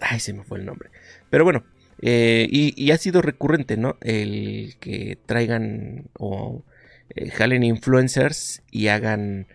Ay, 0.00 0.20
se 0.20 0.32
me 0.32 0.44
fue 0.44 0.58
el 0.58 0.66
nombre. 0.66 0.90
Pero 1.30 1.44
bueno, 1.44 1.64
eh, 2.00 2.46
y, 2.50 2.90
ha 2.90 2.98
sido 2.98 3.22
recurrente, 3.22 3.76
¿no? 3.76 3.96
El 4.00 4.76
que 4.80 5.18
traigan 5.26 6.08
o 6.18 6.62
eh, 7.10 7.30
jalen 7.30 7.64
influencers 7.64 8.62
y 8.70 8.88
hagan 8.88 9.48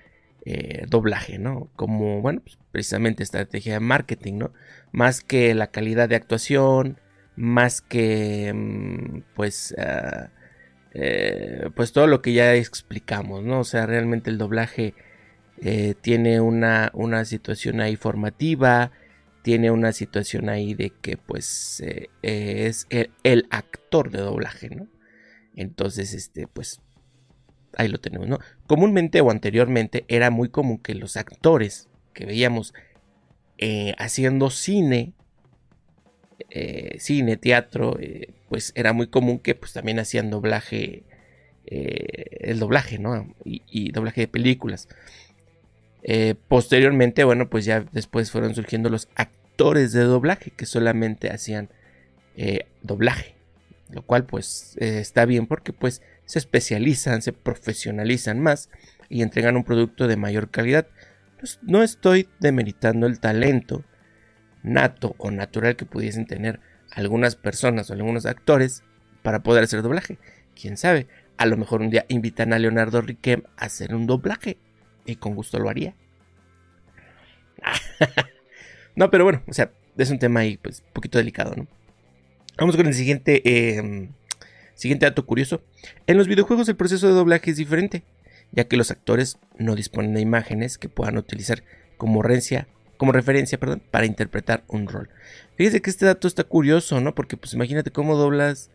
eh, 0.46 0.86
doblaje, 0.90 1.40
¿no? 1.40 1.70
Como, 1.76 2.22
bueno, 2.22 2.42
pues, 2.42 2.58
precisamente 2.72 3.24
estrategia 3.24 3.74
de 3.74 3.80
marketing, 3.80 4.34
¿no? 4.40 4.54
Más 4.92 5.22
que 5.22 5.54
la 5.56 5.68
calidad 5.68 6.10
de 6.10 6.16
actuación, 6.16 7.00
más 7.36 7.82
que, 7.82 8.52
mm, 8.54 9.24
pues, 9.36 9.76
ah, 9.78 10.30
pues 11.76 11.92
todo 11.92 12.06
lo 12.08 12.22
que 12.22 12.34
ya 12.34 12.54
explicamos, 12.54 13.44
¿no? 13.44 13.62
O 13.62 13.64
sea, 13.64 13.86
realmente 13.88 14.30
el 14.30 14.38
doblaje 14.38 14.94
tiene 16.02 16.42
una, 16.42 16.92
una 16.94 17.26
situación 17.26 17.82
ahí 17.82 17.96
formativa, 17.96 18.92
tiene 19.44 19.72
una 19.72 19.92
situación 19.92 20.50
ahí 20.50 20.74
de 20.74 20.90
que 20.90 21.18
pues 21.18 21.82
eh, 21.86 22.10
es 22.22 22.88
el, 22.90 23.46
actor 23.52 24.10
de 24.10 24.20
doblaje, 24.20 24.70
¿no? 24.70 24.88
Entonces, 25.56 26.14
este, 26.14 26.48
pues 26.48 26.82
ahí 27.78 27.90
lo 27.90 28.00
tenemos, 28.00 28.28
¿no? 28.28 28.40
Comúnmente 28.66 29.22
o 29.22 29.30
anteriormente 29.30 30.06
era 30.08 30.32
muy 30.32 30.50
común 30.50 30.80
que 30.80 30.96
los 30.96 31.18
actores 31.18 31.90
que 32.14 32.26
veíamos 32.26 32.74
eh, 33.58 33.94
haciendo 34.00 34.50
cine, 34.50 35.14
eh, 36.56 36.98
cine, 37.00 37.38
teatro, 37.38 37.98
pues 38.50 38.72
era 38.76 38.94
muy 38.94 39.08
común 39.08 39.40
que 39.40 39.56
pues 39.56 39.74
también 39.74 40.00
hacían 40.00 40.30
doblaje, 40.30 41.04
el 41.66 42.60
doblaje, 42.60 43.00
¿no? 43.00 43.34
Y, 43.44 43.92
doblaje 43.92 44.22
de 44.22 44.28
películas. 44.28 44.88
Eh, 46.04 46.36
posteriormente, 46.50 47.24
bueno, 47.24 47.50
pues 47.50 47.66
ya 47.66 47.86
después 47.92 48.30
fueron 48.30 48.54
surgiendo 48.54 48.90
los 48.90 49.08
actores 49.16 49.94
de 49.94 50.02
doblaje 50.02 50.52
que 50.52 50.66
solamente 50.66 51.32
hacían 51.32 51.70
eh, 52.36 52.66
doblaje. 52.82 53.36
Lo 53.90 54.02
cual 54.02 54.26
pues 54.26 54.76
eh, 54.80 55.00
está 55.00 55.26
bien 55.26 55.48
porque 55.48 55.72
pues 55.72 56.02
se 56.26 56.40
especializan, 56.40 57.22
se 57.22 57.32
profesionalizan 57.32 58.40
más 58.40 58.70
y 59.10 59.22
entregan 59.22 59.56
un 59.56 59.64
producto 59.64 60.08
de 60.08 60.18
mayor 60.18 60.50
calidad. 60.50 60.88
Pues, 61.40 61.60
no 61.62 61.84
estoy 61.84 62.28
demeritando 62.40 63.08
el 63.08 63.20
talento 63.20 63.84
nato 64.64 65.16
o 65.18 65.30
natural 65.32 65.76
que 65.76 65.86
pudiesen 65.86 66.26
tener 66.26 66.60
algunas 66.92 67.36
personas 67.36 67.90
o 67.90 67.94
algunos 67.94 68.26
actores 68.26 68.84
para 69.22 69.44
poder 69.44 69.64
hacer 69.64 69.82
doblaje. 69.82 70.18
Quién 70.60 70.78
sabe, 70.78 71.08
a 71.38 71.46
lo 71.46 71.58
mejor 71.58 71.82
un 71.82 71.90
día 71.90 72.06
invitan 72.08 72.54
a 72.54 72.60
Leonardo 72.60 73.02
Riquem 73.02 73.44
a 73.58 73.66
hacer 73.66 73.94
un 73.94 74.08
doblaje 74.08 74.58
y 75.06 75.16
con 75.16 75.36
gusto 75.36 75.60
lo 75.60 75.70
haría. 75.70 75.96
no, 78.96 79.10
pero 79.10 79.24
bueno, 79.24 79.42
o 79.48 79.54
sea, 79.54 79.72
es 79.98 80.10
un 80.10 80.20
tema 80.20 80.42
ahí, 80.42 80.58
pues, 80.58 80.84
un 80.86 80.94
poquito 80.94 81.18
delicado, 81.18 81.54
¿no? 81.56 81.68
Vamos 82.58 82.76
con 82.76 82.86
el 82.86 82.94
siguiente, 82.94 83.78
em, 83.78 84.10
siguiente 84.76 85.06
dato 85.06 85.26
curioso. 85.26 85.64
En 86.06 86.18
los 86.18 86.28
videojuegos 86.28 86.70
el 86.70 86.76
proceso 86.76 87.08
de 87.08 87.14
doblaje 87.14 87.52
es 87.52 87.58
diferente, 87.58 88.04
ya 88.52 88.66
que 88.66 88.78
los 88.78 88.92
actores 88.92 89.40
no 89.58 89.76
disponen 89.76 90.14
de 90.14 90.22
imágenes 90.22 90.78
que 90.78 90.90
puedan 90.90 91.18
utilizar 91.18 91.64
como, 91.98 92.22
referencia, 92.22 92.68
como 92.98 93.12
referencia 93.12 93.60
perdón, 93.60 93.82
para 93.92 94.06
interpretar 94.06 94.64
un 94.68 94.88
rol. 94.88 95.10
Fíjese 95.56 95.82
que 95.82 95.90
este 95.90 96.06
dato 96.06 96.28
está 96.28 96.44
curioso, 96.44 97.02
¿no? 97.02 97.16
Porque 97.16 97.38
pues 97.38 97.54
imagínate 97.54 97.92
cómo 97.92 98.16
doblas 98.16 98.70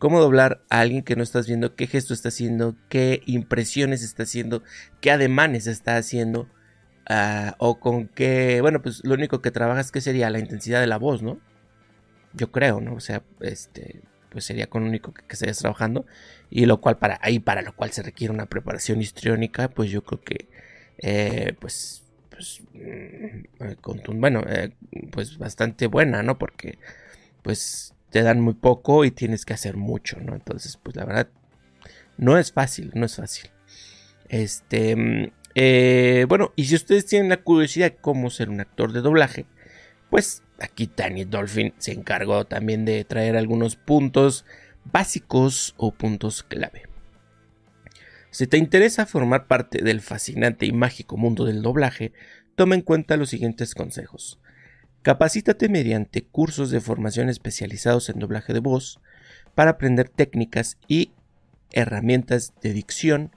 cómo 0.00 0.18
doblar 0.18 0.62
a 0.70 0.80
alguien 0.80 1.04
que 1.04 1.14
no 1.14 1.22
estás 1.22 1.46
viendo, 1.46 1.76
qué 1.76 1.86
gesto 1.86 2.14
está 2.14 2.30
haciendo, 2.30 2.74
qué 2.88 3.22
impresiones 3.26 4.02
está 4.02 4.22
haciendo, 4.22 4.64
qué 5.02 5.10
ademanes 5.10 5.66
está 5.66 5.98
haciendo, 5.98 6.48
ah, 7.06 7.54
o 7.58 7.78
con 7.80 8.08
qué, 8.08 8.62
bueno, 8.62 8.80
pues 8.82 9.02
lo 9.04 9.14
único 9.14 9.42
que 9.42 9.50
trabajas 9.50 9.92
que 9.92 10.00
sería 10.00 10.30
la 10.30 10.38
intensidad 10.38 10.80
de 10.80 10.86
la 10.86 10.96
voz, 10.96 11.22
¿no? 11.22 11.38
Yo 12.32 12.50
creo, 12.50 12.80
¿no? 12.80 12.94
O 12.94 13.00
sea, 13.00 13.22
este, 13.40 14.00
pues 14.30 14.46
sería 14.46 14.68
con 14.68 14.84
lo 14.84 14.88
único 14.88 15.12
que, 15.12 15.22
estés 15.28 15.58
trabajando 15.58 16.06
y 16.48 16.64
lo 16.64 16.80
cual 16.80 16.98
para 16.98 17.18
ahí 17.22 17.38
para 17.38 17.60
lo 17.60 17.76
cual 17.76 17.90
se 17.92 18.02
requiere 18.02 18.32
una 18.32 18.46
preparación 18.46 19.02
histriónica, 19.02 19.68
pues 19.68 19.90
yo 19.90 20.02
creo 20.02 20.22
que, 20.22 20.48
eh, 20.98 21.54
pues, 21.60 22.04
pues, 22.40 22.62
mm, 22.72 22.78
eh, 23.60 24.06
bueno, 24.14 24.42
eh, 24.48 24.70
pues 25.10 25.36
bastante 25.36 25.86
buena, 25.88 26.22
¿no? 26.22 26.38
Porque, 26.38 26.78
pues 27.42 27.94
te 28.08 28.22
dan 28.22 28.40
muy 28.40 28.54
poco 28.54 29.04
y 29.04 29.10
tienes 29.10 29.44
que 29.44 29.52
hacer 29.52 29.76
mucho, 29.76 30.18
¿no? 30.20 30.34
Entonces, 30.34 30.78
pues 30.82 30.96
la 30.96 31.04
verdad, 31.04 31.28
no 32.16 32.38
es 32.38 32.52
fácil, 32.52 32.92
no 32.94 33.04
es 33.04 33.16
fácil. 33.16 33.50
Este, 34.30 34.96
mm, 34.96 35.32
eh, 35.54 36.24
bueno, 36.28 36.52
y 36.56 36.64
si 36.64 36.76
ustedes 36.76 37.04
tienen 37.04 37.28
la 37.28 37.42
curiosidad 37.42 37.92
de 37.92 37.96
cómo 37.96 38.30
ser 38.30 38.48
un 38.48 38.60
actor 38.60 38.92
de 38.92 39.02
doblaje, 39.02 39.44
pues 40.08 40.42
aquí 40.60 40.86
Tiny 40.86 41.24
Dolphin 41.24 41.74
se 41.76 41.92
encargó 41.92 42.46
también 42.46 42.86
de 42.86 43.04
traer 43.04 43.36
algunos 43.36 43.76
puntos 43.76 44.46
básicos 44.84 45.74
o 45.76 45.92
puntos 45.92 46.42
clave. 46.42 46.89
Si 48.30 48.46
te 48.46 48.58
interesa 48.58 49.06
formar 49.06 49.46
parte 49.46 49.82
del 49.82 50.00
fascinante 50.00 50.66
y 50.66 50.72
mágico 50.72 51.16
mundo 51.16 51.44
del 51.44 51.62
doblaje, 51.62 52.12
toma 52.54 52.76
en 52.76 52.82
cuenta 52.82 53.16
los 53.16 53.30
siguientes 53.30 53.74
consejos. 53.74 54.40
Capacítate 55.02 55.68
mediante 55.68 56.22
cursos 56.22 56.70
de 56.70 56.80
formación 56.80 57.28
especializados 57.28 58.08
en 58.08 58.18
doblaje 58.18 58.52
de 58.52 58.60
voz 58.60 59.00
para 59.54 59.72
aprender 59.72 60.08
técnicas 60.08 60.78
y 60.86 61.12
herramientas 61.72 62.52
de 62.60 62.72
dicción, 62.72 63.32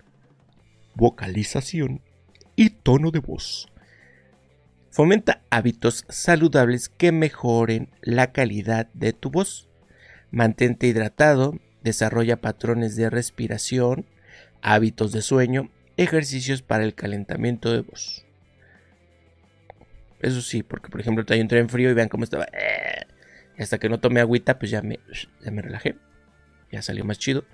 vocalización 0.96 2.02
y 2.56 2.70
tono 2.70 3.12
de 3.12 3.20
voz. 3.20 3.70
Fomenta 4.92 5.42
hábitos 5.50 6.06
saludables 6.10 6.90
que 6.90 7.12
mejoren 7.12 7.90
la 8.02 8.32
calidad 8.32 8.90
de 8.94 9.14
tu 9.14 9.32
voz. 9.32 9.68
Mantente 10.30 10.86
hidratado, 10.86 11.60
desarrolla 11.82 12.42
patrones 12.42 12.96
de 12.96 13.10
respiración, 13.10 14.06
hábitos 14.64 15.12
de 15.12 15.22
sueño, 15.22 15.70
ejercicios 15.98 16.64
para 16.64 16.84
el 16.84 16.96
calentamiento 16.96 17.72
de 17.72 17.82
voz. 17.82 18.26
Eso 20.20 20.42
sí, 20.42 20.64
porque 20.64 20.90
por 20.90 21.02
ejemplo 21.02 21.24
hay 21.30 21.42
un 21.42 21.48
tren 21.48 21.70
frío 21.70 21.92
y 21.92 21.94
vean 21.94 22.10
cómo 22.10 22.24
estaba. 22.24 22.46
Eh, 22.46 23.06
hasta 23.60 23.78
que 23.78 23.90
no 23.90 24.00
tomé 24.00 24.22
agüita, 24.22 24.58
pues 24.58 24.72
ya 24.72 24.82
me, 24.82 25.00
me 25.52 25.62
relajé. 25.62 25.96
Ya 26.72 26.82
salió 26.82 27.06
más 27.06 27.20
chido. 27.20 27.46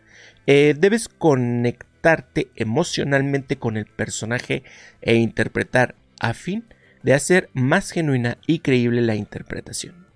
Eh, 0.45 0.75
debes 0.77 1.09
conectar 1.09 1.89
conectarte 1.99 2.49
emocionalmente 2.55 3.57
con 3.57 3.75
el 3.75 3.85
personaje 3.85 4.63
e 5.01 5.15
interpretar 5.15 5.95
a 6.19 6.33
fin 6.33 6.63
de 7.03 7.13
hacer 7.13 7.49
más 7.53 7.91
genuina 7.91 8.37
y 8.47 8.59
creíble 8.59 9.01
la 9.01 9.15
interpretación. 9.15 10.07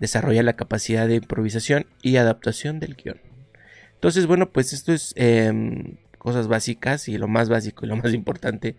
Desarrolla 0.00 0.42
la 0.42 0.54
capacidad 0.54 1.08
de 1.08 1.16
improvisación 1.16 1.86
y 2.02 2.16
adaptación 2.16 2.78
del 2.78 2.94
guion. 2.94 3.20
Entonces, 3.94 4.26
bueno, 4.26 4.50
pues 4.50 4.72
esto 4.72 4.92
es 4.92 5.12
em, 5.16 5.96
cosas 6.18 6.48
básicas 6.48 7.08
y 7.08 7.16
lo 7.16 7.28
más 7.28 7.48
básico 7.48 7.86
y 7.86 7.88
lo 7.88 7.96
más 7.96 8.12
importante, 8.12 8.76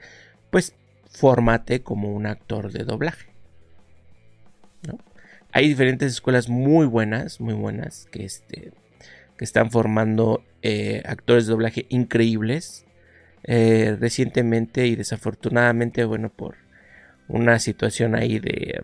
pues 0.49 0.75
fórmate 1.09 1.81
como 1.81 2.13
un 2.13 2.27
actor 2.27 2.71
de 2.71 2.83
doblaje. 2.83 3.29
Hay 5.51 5.67
diferentes 5.67 6.11
escuelas 6.11 6.47
muy 6.47 6.85
buenas, 6.85 7.41
muy 7.41 7.55
buenas, 7.55 8.07
que, 8.11 8.23
este, 8.23 8.71
que 9.35 9.45
están 9.45 9.71
formando 9.71 10.43
eh, 10.61 11.01
actores 11.05 11.47
de 11.47 11.51
doblaje 11.51 11.85
increíbles. 11.89 12.85
Eh, 13.45 13.95
recientemente 13.99 14.85
y 14.85 14.95
desafortunadamente, 14.95 16.03
bueno, 16.03 16.29
por 16.29 16.55
una 17.29 17.57
situación 17.57 18.13
ahí 18.15 18.37
de, 18.37 18.81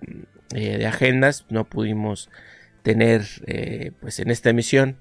eh, 0.56 0.78
de 0.78 0.88
agendas, 0.88 1.46
no 1.50 1.66
pudimos 1.66 2.30
tener, 2.82 3.24
pues 4.00 4.20
en 4.20 4.32
esta 4.32 4.50
emisión, 4.52 4.98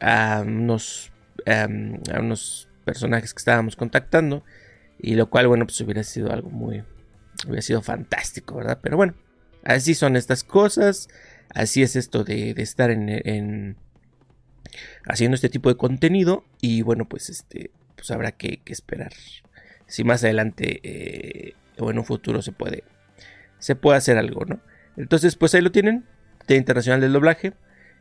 a 0.00 0.42
unos, 0.44 1.11
a 1.46 2.20
unos 2.20 2.68
personajes 2.84 3.32
que 3.32 3.38
estábamos 3.38 3.76
contactando 3.76 4.44
y 4.98 5.14
lo 5.14 5.28
cual, 5.28 5.48
bueno, 5.48 5.66
pues 5.66 5.80
hubiera 5.80 6.02
sido 6.04 6.32
algo 6.32 6.50
muy, 6.50 6.84
hubiera 7.46 7.62
sido 7.62 7.82
fantástico, 7.82 8.56
¿verdad? 8.56 8.78
Pero 8.82 8.96
bueno, 8.96 9.14
así 9.64 9.94
son 9.94 10.16
estas 10.16 10.44
cosas, 10.44 11.08
así 11.50 11.82
es 11.82 11.96
esto 11.96 12.24
de, 12.24 12.54
estar 12.58 12.90
en, 12.90 13.76
haciendo 15.04 15.34
este 15.34 15.48
tipo 15.48 15.68
de 15.68 15.76
contenido 15.76 16.44
y 16.60 16.82
bueno, 16.82 17.08
pues 17.08 17.30
este, 17.30 17.70
pues 17.96 18.10
habrá 18.10 18.32
que, 18.32 18.60
esperar. 18.66 19.12
Si 19.86 20.04
más 20.04 20.24
adelante 20.24 20.80
eh, 20.84 21.54
o 21.78 21.90
en 21.90 21.98
un 21.98 22.04
futuro 22.04 22.40
se 22.40 22.52
puede, 22.52 22.84
se 23.58 23.74
puede 23.74 23.98
hacer 23.98 24.18
algo, 24.18 24.44
¿no? 24.44 24.60
Entonces, 24.96 25.36
pues 25.36 25.54
ahí 25.54 25.60
lo 25.60 25.72
tienen, 25.72 26.04
Día 26.46 26.56
Internacional 26.56 27.00
del 27.00 27.12
Doblaje. 27.12 27.54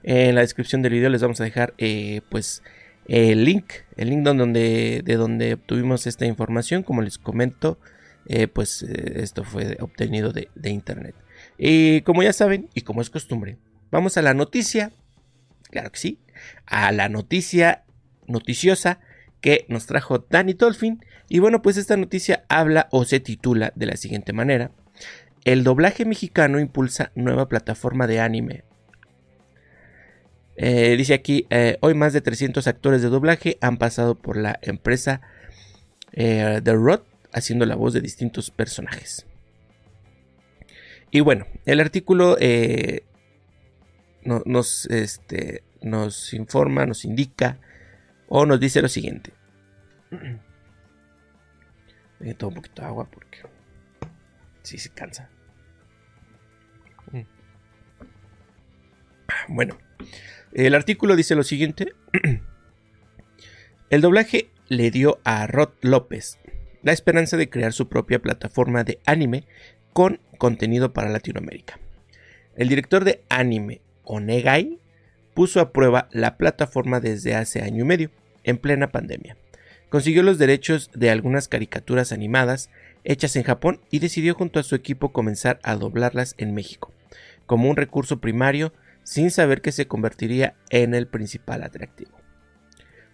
En 0.04 0.36
la 0.36 0.42
descripción 0.42 0.82
del 0.82 0.94
video 0.94 1.10
les 1.10 1.22
vamos 1.22 1.40
a 1.42 1.44
dejar, 1.44 1.74
eh, 1.78 2.22
pues, 2.30 2.64
el 3.08 3.44
link, 3.44 3.74
el 3.98 4.10
link 4.10 4.24
donde, 4.24 5.02
de 5.04 5.16
donde 5.16 5.54
obtuvimos 5.56 6.08
esta 6.08 6.26
información, 6.26 6.84
como 6.84 7.02
les 7.02 7.18
comento, 7.18 7.80
eh, 8.28 8.48
pues 8.48 8.84
esto 8.84 9.44
fue 9.44 9.78
obtenido 9.80 10.32
de 10.32 10.70
internet. 10.70 11.16
Y 11.58 12.02
como 12.02 12.24
ya 12.24 12.34
saben, 12.34 12.70
y 12.74 12.82
como 12.82 13.02
es 13.02 13.10
costumbre, 13.10 13.58
vamos 13.92 14.18
a 14.18 14.22
la 14.22 14.34
noticia, 14.34 14.92
claro 15.70 15.92
que 15.92 16.00
sí, 16.00 16.20
a 16.66 16.92
la 16.92 17.10
noticia 17.10 17.84
noticiosa 18.28 19.00
que 19.42 19.66
nos 19.68 19.86
trajo 19.86 20.26
Danny 20.30 20.54
Tolfin. 20.54 21.04
Y 21.28 21.40
bueno, 21.40 21.62
pues 21.62 21.78
esta 21.78 21.98
noticia 21.98 22.46
habla 22.50 22.88
o 22.92 23.06
se 23.06 23.20
titula 23.20 23.74
de 23.76 23.88
la 23.88 23.98
siguiente 23.98 24.34
manera. 24.34 24.72
El 25.44 25.64
doblaje 25.64 26.06
mexicano 26.06 26.60
impulsa 26.60 27.12
nueva 27.16 27.50
plataforma 27.50 28.08
de 28.08 28.20
anime. 28.20 28.64
Eh, 30.56 30.96
dice 30.98 31.14
aquí, 31.14 31.48
eh, 31.50 31.78
hoy 31.82 31.94
más 31.94 32.14
de 32.14 32.22
300 32.22 32.68
actores 32.68 33.02
de 33.02 33.10
doblaje 33.10 33.58
han 33.62 33.78
pasado 33.78 34.16
por 34.16 34.38
la 34.38 34.60
empresa 34.62 35.22
eh, 36.12 36.60
The 36.64 36.74
Rod 36.74 37.02
haciendo 37.34 37.66
la 37.66 37.76
voz 37.76 37.94
de 37.94 38.02
distintos 38.02 38.52
personajes. 38.52 39.26
Y 41.10 41.22
bueno, 41.22 41.46
el 41.66 41.80
artículo 41.80 42.38
eh, 42.40 43.04
nos, 44.24 44.86
este, 44.88 45.64
nos 45.82 46.34
informa, 46.34 46.86
nos 46.86 47.06
indica 47.06 47.58
o 48.28 48.46
nos 48.46 48.60
dice 48.60 48.82
lo 48.82 48.88
siguiente. 48.88 49.34
Voy 52.20 52.30
a 52.40 52.46
un 52.46 52.54
poquito 52.54 52.82
de 52.82 52.88
agua 52.88 53.10
porque 53.12 53.40
sí 54.62 54.78
se 54.78 54.90
cansa. 54.90 55.30
Mm. 57.12 57.22
Bueno, 59.50 59.78
el 60.54 60.76
artículo 60.76 61.16
dice 61.16 61.36
lo 61.36 61.44
siguiente. 61.44 61.94
El 63.90 64.02
doblaje 64.02 64.50
le 64.70 64.90
dio 64.92 65.20
a 65.24 65.48
Rod 65.48 65.72
López 65.82 66.40
la 66.84 66.92
esperanza 66.92 67.38
de 67.38 67.50
crear 67.50 67.74
su 67.74 67.88
propia 67.88 68.20
plataforma 68.20 68.84
de 68.84 69.00
anime 69.06 69.46
con 69.94 70.20
contenido 70.38 70.94
para 70.94 71.10
Latinoamérica. 71.10 71.80
El 72.56 72.70
director 72.70 73.04
de 73.04 73.22
anime 73.30 73.82
Onegai 74.04 74.80
puso 75.34 75.60
a 75.60 75.72
prueba 75.72 76.10
la 76.12 76.38
plataforma 76.38 77.00
desde 77.00 77.36
hace 77.36 77.62
año 77.62 77.84
y 77.84 77.88
medio, 77.88 78.12
en 78.44 78.58
plena 78.58 78.92
pandemia. 78.92 79.38
Consiguió 79.90 80.24
los 80.24 80.38
derechos 80.38 80.90
de 80.94 81.10
algunas 81.10 81.48
caricaturas 81.48 82.12
animadas 82.12 82.70
hechas 83.04 83.36
en 83.36 83.44
Japón 83.44 83.82
y 83.92 84.00
decidió 84.00 84.34
junto 84.36 84.60
a 84.60 84.64
su 84.64 84.76
equipo 84.76 85.12
comenzar 85.12 85.60
a 85.64 85.76
doblarlas 85.76 86.36
en 86.38 86.54
México, 86.54 86.92
como 87.46 87.70
un 87.70 87.76
recurso 87.76 88.20
primario 88.20 88.74
sin 89.04 89.32
saber 89.32 89.62
que 89.62 89.72
se 89.72 89.88
convertiría 89.88 90.56
en 90.70 90.94
el 90.94 91.08
principal 91.08 91.64
atractivo. 91.64 92.18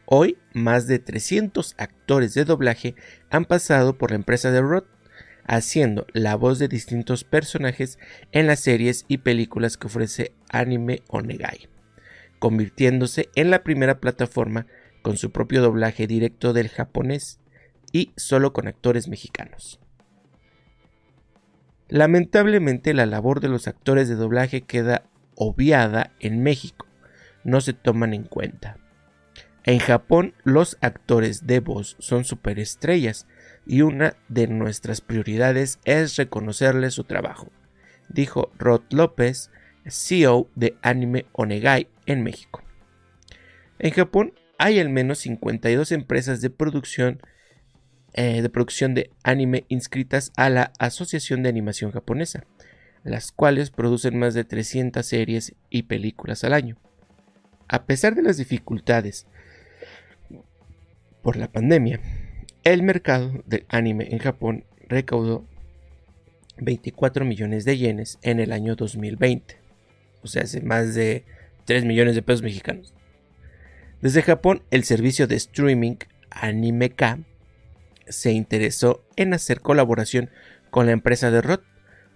Hoy, 0.06 0.38
más 0.54 0.88
de 0.88 1.00
300 1.00 1.76
actores 1.78 2.34
de 2.34 2.46
doblaje 2.46 2.96
han 3.30 3.46
pasado 3.46 3.98
por 3.98 4.12
la 4.12 4.16
empresa 4.16 4.52
de 4.52 4.62
Rod 4.62 4.86
haciendo 5.48 6.06
la 6.14 6.36
voz 6.36 6.60
de 6.60 6.68
distintos 6.68 7.24
personajes 7.24 7.98
en 8.32 8.48
las 8.48 8.60
series 8.60 9.06
y 9.08 9.20
películas 9.20 9.78
que 9.78 9.88
ofrece 9.88 10.34
Anime 10.50 11.02
Onegai, 11.08 11.70
convirtiéndose 12.40 13.30
en 13.36 13.50
la 13.50 13.64
primera 13.64 14.00
plataforma 14.00 14.68
con 15.02 15.18
su 15.18 15.32
propio 15.32 15.62
doblaje 15.62 16.06
directo 16.06 16.54
del 16.54 16.68
japonés 16.68 17.40
y 17.94 18.12
solo 18.18 18.52
con 18.52 18.68
actores 18.68 19.08
mexicanos. 19.08 19.80
Lamentablemente 21.88 22.94
la 22.94 23.06
labor 23.06 23.40
de 23.40 23.48
los 23.48 23.70
actores 23.70 24.10
de 24.10 24.16
doblaje 24.16 24.62
queda 24.62 25.07
obviada 25.38 26.12
en 26.20 26.44
México, 26.44 26.86
no 27.44 27.62
se 27.62 27.74
toman 27.74 28.14
en 28.14 28.24
cuenta. 28.24 28.78
En 29.64 29.80
Japón 29.80 30.34
los 30.44 30.78
actores 30.82 31.48
de 31.48 31.60
voz 31.60 31.96
son 32.00 32.26
superestrellas 32.26 33.28
y 33.66 33.82
una 33.82 34.16
de 34.28 34.48
nuestras 34.48 35.02
prioridades 35.02 35.80
es 35.86 36.16
reconocerle 36.16 36.90
su 36.92 37.04
trabajo, 37.04 37.52
dijo 38.10 38.52
Rod 38.58 38.82
López, 38.90 39.52
CEO 39.86 40.50
de 40.56 40.78
Anime 40.82 41.26
Onegai 41.34 41.90
en 42.06 42.24
México. 42.24 42.64
En 43.80 43.92
Japón 43.92 44.34
hay 44.58 44.80
al 44.80 44.90
menos 44.90 45.20
52 45.20 45.92
empresas 45.92 46.42
de 46.42 46.50
producción, 46.50 47.22
eh, 48.14 48.42
de 48.42 48.50
producción 48.50 48.94
de 48.96 49.12
anime 49.24 49.66
inscritas 49.68 50.32
a 50.36 50.50
la 50.50 50.74
Asociación 50.80 51.44
de 51.44 51.50
Animación 51.50 51.92
Japonesa, 51.92 52.46
las 53.08 53.32
cuales 53.32 53.72
producen 53.72 54.20
más 54.20 54.34
de 54.34 54.44
300 54.44 55.06
series 55.06 55.56
y 55.70 55.84
películas 55.84 56.44
al 56.44 56.54
año. 56.54 56.78
A 57.68 57.86
pesar 57.86 58.16
de 58.16 58.22
las 58.22 58.38
dificultades 58.38 59.26
por 61.22 61.38
la 61.38 61.52
pandemia, 61.52 62.00
el 62.64 62.84
mercado 62.84 63.32
del 63.46 63.66
anime 63.70 64.10
en 64.12 64.20
Japón 64.20 64.66
recaudó 64.88 65.46
24 66.58 67.24
millones 67.24 67.66
de 67.66 67.78
yenes 67.78 68.20
en 68.22 68.40
el 68.40 68.52
año 68.52 68.76
2020, 68.76 69.58
o 70.24 70.28
sea, 70.28 70.44
hace 70.44 70.62
más 70.62 70.94
de 70.94 71.24
3 71.66 71.86
millones 71.86 72.16
de 72.16 72.22
pesos 72.22 72.42
mexicanos. 72.42 72.94
Desde 74.02 74.22
Japón, 74.22 74.64
el 74.70 74.84
servicio 74.84 75.28
de 75.28 75.36
streaming 75.36 75.96
AnimeK 76.30 77.20
se 78.08 78.32
interesó 78.32 79.04
en 79.16 79.34
hacer 79.34 79.62
colaboración 79.62 80.30
con 80.70 80.86
la 80.86 80.92
empresa 80.92 81.32
de 81.32 81.42
Rod, 81.42 81.62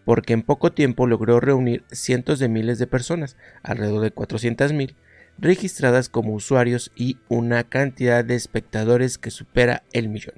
porque 0.05 0.33
en 0.33 0.41
poco 0.41 0.71
tiempo 0.71 1.07
logró 1.07 1.39
reunir 1.39 1.83
cientos 1.91 2.39
de 2.39 2.49
miles 2.49 2.79
de 2.79 2.87
personas, 2.87 3.37
alrededor 3.63 4.01
de 4.01 4.11
400 4.11 4.73
mil, 4.73 4.95
registradas 5.37 6.09
como 6.09 6.33
usuarios 6.33 6.91
y 6.95 7.17
una 7.29 7.63
cantidad 7.63 8.23
de 8.23 8.35
espectadores 8.35 9.17
que 9.17 9.31
supera 9.31 9.83
el 9.93 10.09
millón. 10.09 10.35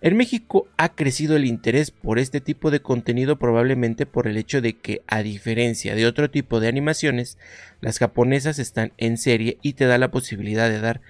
En 0.00 0.16
México 0.16 0.68
ha 0.76 0.94
crecido 0.94 1.34
el 1.34 1.44
interés 1.44 1.90
por 1.90 2.20
este 2.20 2.40
tipo 2.40 2.70
de 2.70 2.80
contenido 2.80 3.36
probablemente 3.38 4.06
por 4.06 4.28
el 4.28 4.36
hecho 4.36 4.60
de 4.60 4.76
que, 4.76 5.02
a 5.08 5.24
diferencia 5.24 5.96
de 5.96 6.06
otro 6.06 6.30
tipo 6.30 6.60
de 6.60 6.68
animaciones, 6.68 7.36
las 7.80 7.98
japonesas 7.98 8.60
están 8.60 8.92
en 8.96 9.16
serie 9.16 9.58
y 9.60 9.72
te 9.72 9.86
da 9.86 9.98
la 9.98 10.12
posibilidad 10.12 10.68
de 10.70 10.80
dar 10.80 11.00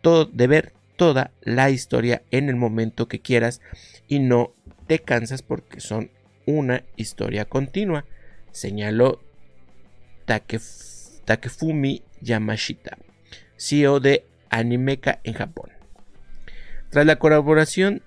todo, 0.00 0.24
de 0.24 0.46
ver 0.46 0.72
toda 0.96 1.32
la 1.42 1.68
historia 1.70 2.22
en 2.30 2.48
el 2.48 2.56
momento 2.56 3.08
que 3.08 3.20
quieras 3.20 3.60
y 4.08 4.20
no 4.20 4.54
te 4.86 5.00
cansas 5.00 5.42
porque 5.42 5.80
son 5.80 6.10
una 6.46 6.84
historia 6.96 7.44
continua, 7.44 8.04
señaló 8.52 9.20
Takefumi 11.24 12.02
Yamashita, 12.20 12.98
CEO 13.56 14.00
de 14.00 14.24
Animeka 14.50 15.20
en 15.24 15.34
Japón. 15.34 15.70
Tras 16.90 17.06
la 17.06 17.16
colaboración, 17.16 18.02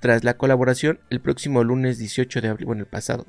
tras 0.00 0.24
la 0.24 0.36
colaboración, 0.36 1.00
el 1.10 1.20
próximo 1.20 1.64
lunes 1.64 1.98
18 1.98 2.40
de 2.40 2.48
abril, 2.48 2.66
bueno, 2.66 2.82
el 2.82 2.88
pasado, 2.88 3.26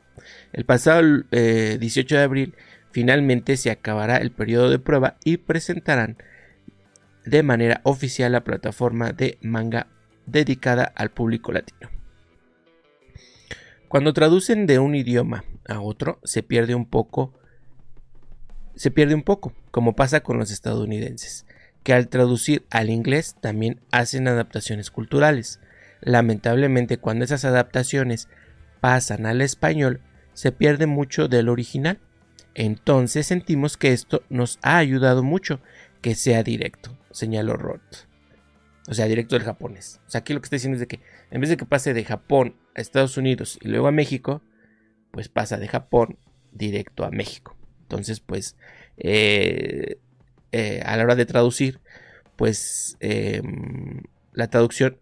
el 0.53 0.65
pasado 0.65 1.01
18 1.31 1.31
eh, 1.31 2.17
de 2.17 2.23
abril, 2.23 2.55
finalmente 2.91 3.57
se 3.57 3.71
acabará 3.71 4.17
el 4.17 4.31
periodo 4.31 4.69
de 4.69 4.79
prueba 4.79 5.17
y 5.23 5.37
presentarán 5.37 6.17
de 7.25 7.43
manera 7.43 7.81
oficial 7.83 8.31
la 8.31 8.43
plataforma 8.43 9.11
de 9.11 9.37
manga 9.41 9.87
dedicada 10.25 10.85
al 10.95 11.11
público 11.11 11.51
latino. 11.51 11.89
Cuando 13.87 14.13
traducen 14.13 14.65
de 14.65 14.79
un 14.79 14.95
idioma 14.95 15.43
a 15.67 15.79
otro, 15.79 16.19
se 16.23 16.43
pierde 16.43 16.75
un 16.75 16.85
poco, 16.85 17.33
se 18.75 18.91
pierde 18.91 19.13
un 19.13 19.23
poco, 19.23 19.53
como 19.71 19.95
pasa 19.95 20.21
con 20.21 20.37
los 20.37 20.51
estadounidenses, 20.51 21.45
que 21.83 21.93
al 21.93 22.07
traducir 22.07 22.65
al 22.71 22.89
inglés 22.89 23.35
también 23.39 23.79
hacen 23.91 24.27
adaptaciones 24.27 24.89
culturales. 24.89 25.59
Lamentablemente, 26.01 26.97
cuando 26.97 27.25
esas 27.25 27.45
adaptaciones 27.45 28.27
pasan 28.81 29.25
al 29.27 29.41
español, 29.41 30.01
se 30.33 30.51
pierde 30.51 30.87
mucho 30.87 31.27
del 31.27 31.47
original. 31.47 31.99
Entonces 32.55 33.27
sentimos 33.27 33.77
que 33.77 33.93
esto 33.93 34.23
nos 34.29 34.59
ha 34.61 34.77
ayudado 34.77 35.23
mucho 35.23 35.59
que 36.01 36.15
sea 36.15 36.41
directo, 36.43 36.97
señaló 37.11 37.55
Roth. 37.55 38.07
O 38.87 38.93
sea, 38.93 39.07
directo 39.07 39.35
del 39.35 39.45
japonés. 39.45 39.99
O 40.07 40.09
sea, 40.09 40.19
aquí 40.19 40.33
lo 40.33 40.41
que 40.41 40.45
está 40.45 40.57
diciendo 40.57 40.75
es 40.75 40.79
de 40.79 40.87
que 40.87 40.99
en 41.31 41.41
vez 41.41 41.49
de 41.49 41.57
que 41.57 41.65
pase 41.65 41.93
de 41.93 42.03
Japón 42.03 42.55
a 42.75 42.81
Estados 42.81 43.17
Unidos 43.17 43.57
y 43.61 43.69
luego 43.69 43.87
a 43.87 43.91
México, 43.91 44.41
pues 45.11 45.29
pasa 45.29 45.57
de 45.57 45.67
Japón 45.67 46.17
directo 46.51 47.03
a 47.03 47.11
México. 47.11 47.55
Entonces, 47.81 48.19
pues, 48.19 48.55
eh, 48.97 49.97
eh, 50.51 50.81
a 50.85 50.97
la 50.97 51.03
hora 51.03 51.15
de 51.15 51.25
traducir, 51.25 51.79
pues 52.35 52.97
em, 52.99 54.03
la 54.33 54.49
traducción, 54.49 54.97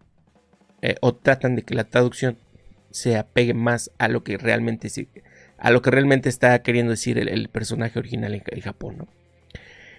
eh, 0.82 0.96
o 1.00 1.14
tratan 1.14 1.56
de 1.56 1.62
que 1.62 1.74
la 1.74 1.84
traducción 1.84 2.38
se 2.90 3.16
apegue 3.16 3.54
más 3.54 3.90
a 3.98 4.08
lo 4.08 4.22
que 4.22 4.36
realmente, 4.36 4.88
a 5.58 5.70
lo 5.70 5.82
que 5.82 5.90
realmente 5.90 6.28
está 6.28 6.62
queriendo 6.62 6.90
decir 6.90 7.18
el, 7.18 7.48
personaje 7.48 7.98
original 7.98 8.34
en, 8.34 8.60
Japón. 8.60 9.08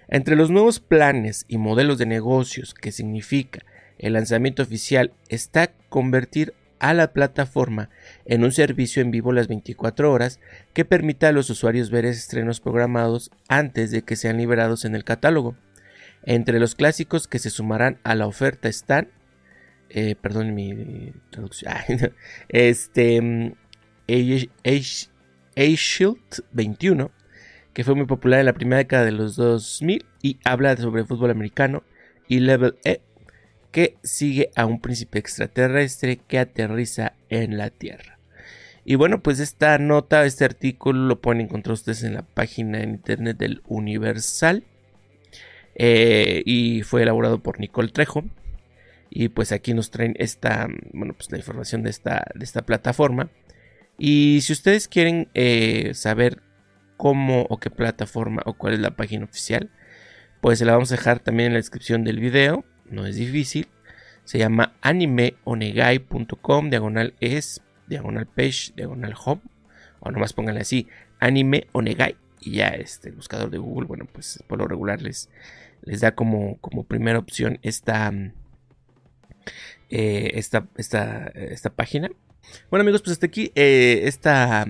Entre 0.07 0.35
los 0.35 0.49
nuevos 0.49 0.79
planes 0.79 1.45
y 1.47 1.57
modelos 1.57 1.97
de 1.97 2.05
negocios 2.05 2.73
que 2.73 2.91
significa 2.91 3.65
el 3.97 4.13
lanzamiento 4.13 4.63
oficial 4.63 5.13
está 5.29 5.71
convertir 5.89 6.53
a 6.79 6.93
la 6.93 7.13
plataforma 7.13 7.89
en 8.25 8.43
un 8.43 8.51
servicio 8.51 9.01
en 9.01 9.11
vivo 9.11 9.31
las 9.31 9.47
24 9.47 10.11
horas 10.11 10.39
que 10.73 10.85
permita 10.85 11.29
a 11.29 11.31
los 11.31 11.49
usuarios 11.49 11.89
ver 11.89 12.05
estrenos 12.05 12.59
programados 12.59 13.31
antes 13.47 13.91
de 13.91 14.03
que 14.03 14.15
sean 14.15 14.37
liberados 14.37 14.85
en 14.85 14.95
el 14.95 15.03
catálogo. 15.03 15.55
Entre 16.23 16.59
los 16.59 16.75
clásicos 16.75 17.27
que 17.27 17.39
se 17.39 17.49
sumarán 17.49 17.99
a 18.03 18.15
la 18.15 18.27
oferta 18.27 18.67
están, 18.67 19.09
eh, 19.89 20.15
perdón 20.19 20.53
mi 20.53 21.13
traducción, 21.29 21.73
este, 22.49 23.21
mm, 23.21 23.53
A-Shield 25.55 26.43
21, 26.51 27.11
que 27.73 27.83
fue 27.83 27.95
muy 27.95 28.05
popular 28.05 28.39
en 28.39 28.47
la 28.47 28.53
primera 28.53 28.77
década 28.77 29.05
de 29.05 29.11
los 29.11 29.35
2000 29.35 30.05
y 30.21 30.39
habla 30.43 30.75
sobre 30.77 31.05
fútbol 31.05 31.31
americano, 31.31 31.83
y 32.27 32.39
Level 32.39 32.75
E, 32.83 33.01
que 33.75 33.97
sigue 34.03 34.51
a 34.55 34.65
un 34.65 34.79
príncipe 34.79 35.19
extraterrestre 35.19 36.15
que 36.15 36.39
aterriza 36.39 37.11
en 37.27 37.57
la 37.57 37.71
Tierra. 37.71 38.17
Y 38.85 38.95
bueno, 38.95 39.21
pues 39.21 39.41
esta 39.41 39.77
nota, 39.79 40.23
este 40.23 40.45
artículo 40.45 41.07
lo 41.07 41.19
pueden 41.19 41.41
encontrar 41.41 41.73
ustedes 41.73 42.03
en 42.03 42.13
la 42.13 42.21
página 42.21 42.81
en 42.81 42.91
internet 42.91 43.35
del 43.37 43.61
Universal. 43.67 44.63
Eh, 45.75 46.41
y 46.45 46.83
fue 46.83 47.01
elaborado 47.03 47.39
por 47.43 47.59
Nicole 47.59 47.89
Trejo. 47.89 48.23
Y 49.09 49.27
pues 49.27 49.51
aquí 49.51 49.73
nos 49.73 49.91
traen 49.91 50.15
esta, 50.19 50.69
bueno, 50.93 51.13
pues 51.13 51.29
la 51.29 51.37
información 51.39 51.83
de 51.83 51.89
esta, 51.89 52.27
de 52.33 52.45
esta 52.45 52.61
plataforma. 52.61 53.29
Y 53.97 54.39
si 54.41 54.53
ustedes 54.53 54.87
quieren 54.87 55.27
eh, 55.33 55.91
saber 55.95 56.41
cómo 56.95 57.45
o 57.49 57.59
qué 57.59 57.71
plataforma 57.71 58.41
o 58.45 58.53
cuál 58.53 58.75
es 58.75 58.79
la 58.79 58.95
página 58.95 59.25
oficial, 59.25 59.69
pues 60.39 60.59
se 60.59 60.65
la 60.65 60.71
vamos 60.71 60.93
a 60.93 60.95
dejar 60.95 61.19
también 61.19 61.47
en 61.47 61.53
la 61.55 61.59
descripción 61.59 62.05
del 62.05 62.21
video 62.21 62.63
no 62.89 63.05
es 63.05 63.15
difícil. 63.15 63.67
Se 64.23 64.39
llama 64.39 64.73
animeonegai.com, 64.81 66.69
diagonal 66.69 67.13
es, 67.19 67.61
diagonal 67.87 68.25
page, 68.25 68.73
diagonal 68.75 69.13
home. 69.23 69.41
O 69.99 70.11
nomás 70.11 70.33
pónganle 70.33 70.61
así, 70.61 70.87
anime 71.19 71.67
onegai. 71.71 72.15
Y 72.39 72.57
ya 72.57 72.67
este 72.69 73.09
el 73.09 73.15
buscador 73.15 73.49
de 73.49 73.57
Google, 73.57 73.87
bueno, 73.87 74.07
pues 74.11 74.43
por 74.47 74.59
lo 74.59 74.67
regular 74.67 75.01
les, 75.01 75.29
les 75.81 76.01
da 76.01 76.13
como, 76.13 76.57
como 76.57 76.83
primera 76.83 77.17
opción 77.17 77.59
esta, 77.63 78.13
eh, 79.89 80.31
esta, 80.33 80.67
esta, 80.77 81.31
esta, 81.33 81.69
página. 81.71 82.09
Bueno 82.69 82.81
amigos, 82.81 83.01
pues 83.01 83.13
hasta 83.13 83.25
aquí 83.25 83.51
eh, 83.55 84.01
esta, 84.03 84.67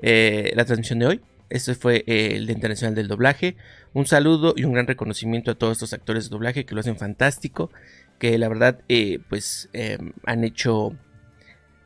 eh, 0.00 0.52
la 0.54 0.64
transmisión 0.64 0.98
de 1.00 1.06
hoy. 1.06 1.20
Este 1.50 1.74
fue 1.74 2.04
el 2.06 2.46
de 2.46 2.52
Internacional 2.52 2.94
del 2.94 3.08
Doblaje. 3.08 3.56
Un 3.92 4.06
saludo 4.06 4.54
y 4.56 4.64
un 4.64 4.72
gran 4.72 4.86
reconocimiento 4.86 5.50
a 5.50 5.56
todos 5.56 5.72
estos 5.72 5.92
actores 5.92 6.24
de 6.24 6.30
doblaje 6.30 6.64
que 6.64 6.74
lo 6.74 6.80
hacen 6.80 6.96
fantástico. 6.96 7.70
Que 8.18 8.38
la 8.38 8.48
verdad, 8.48 8.80
eh, 8.88 9.20
pues 9.28 9.68
em, 9.72 10.12
han 10.26 10.44
hecho. 10.44 10.96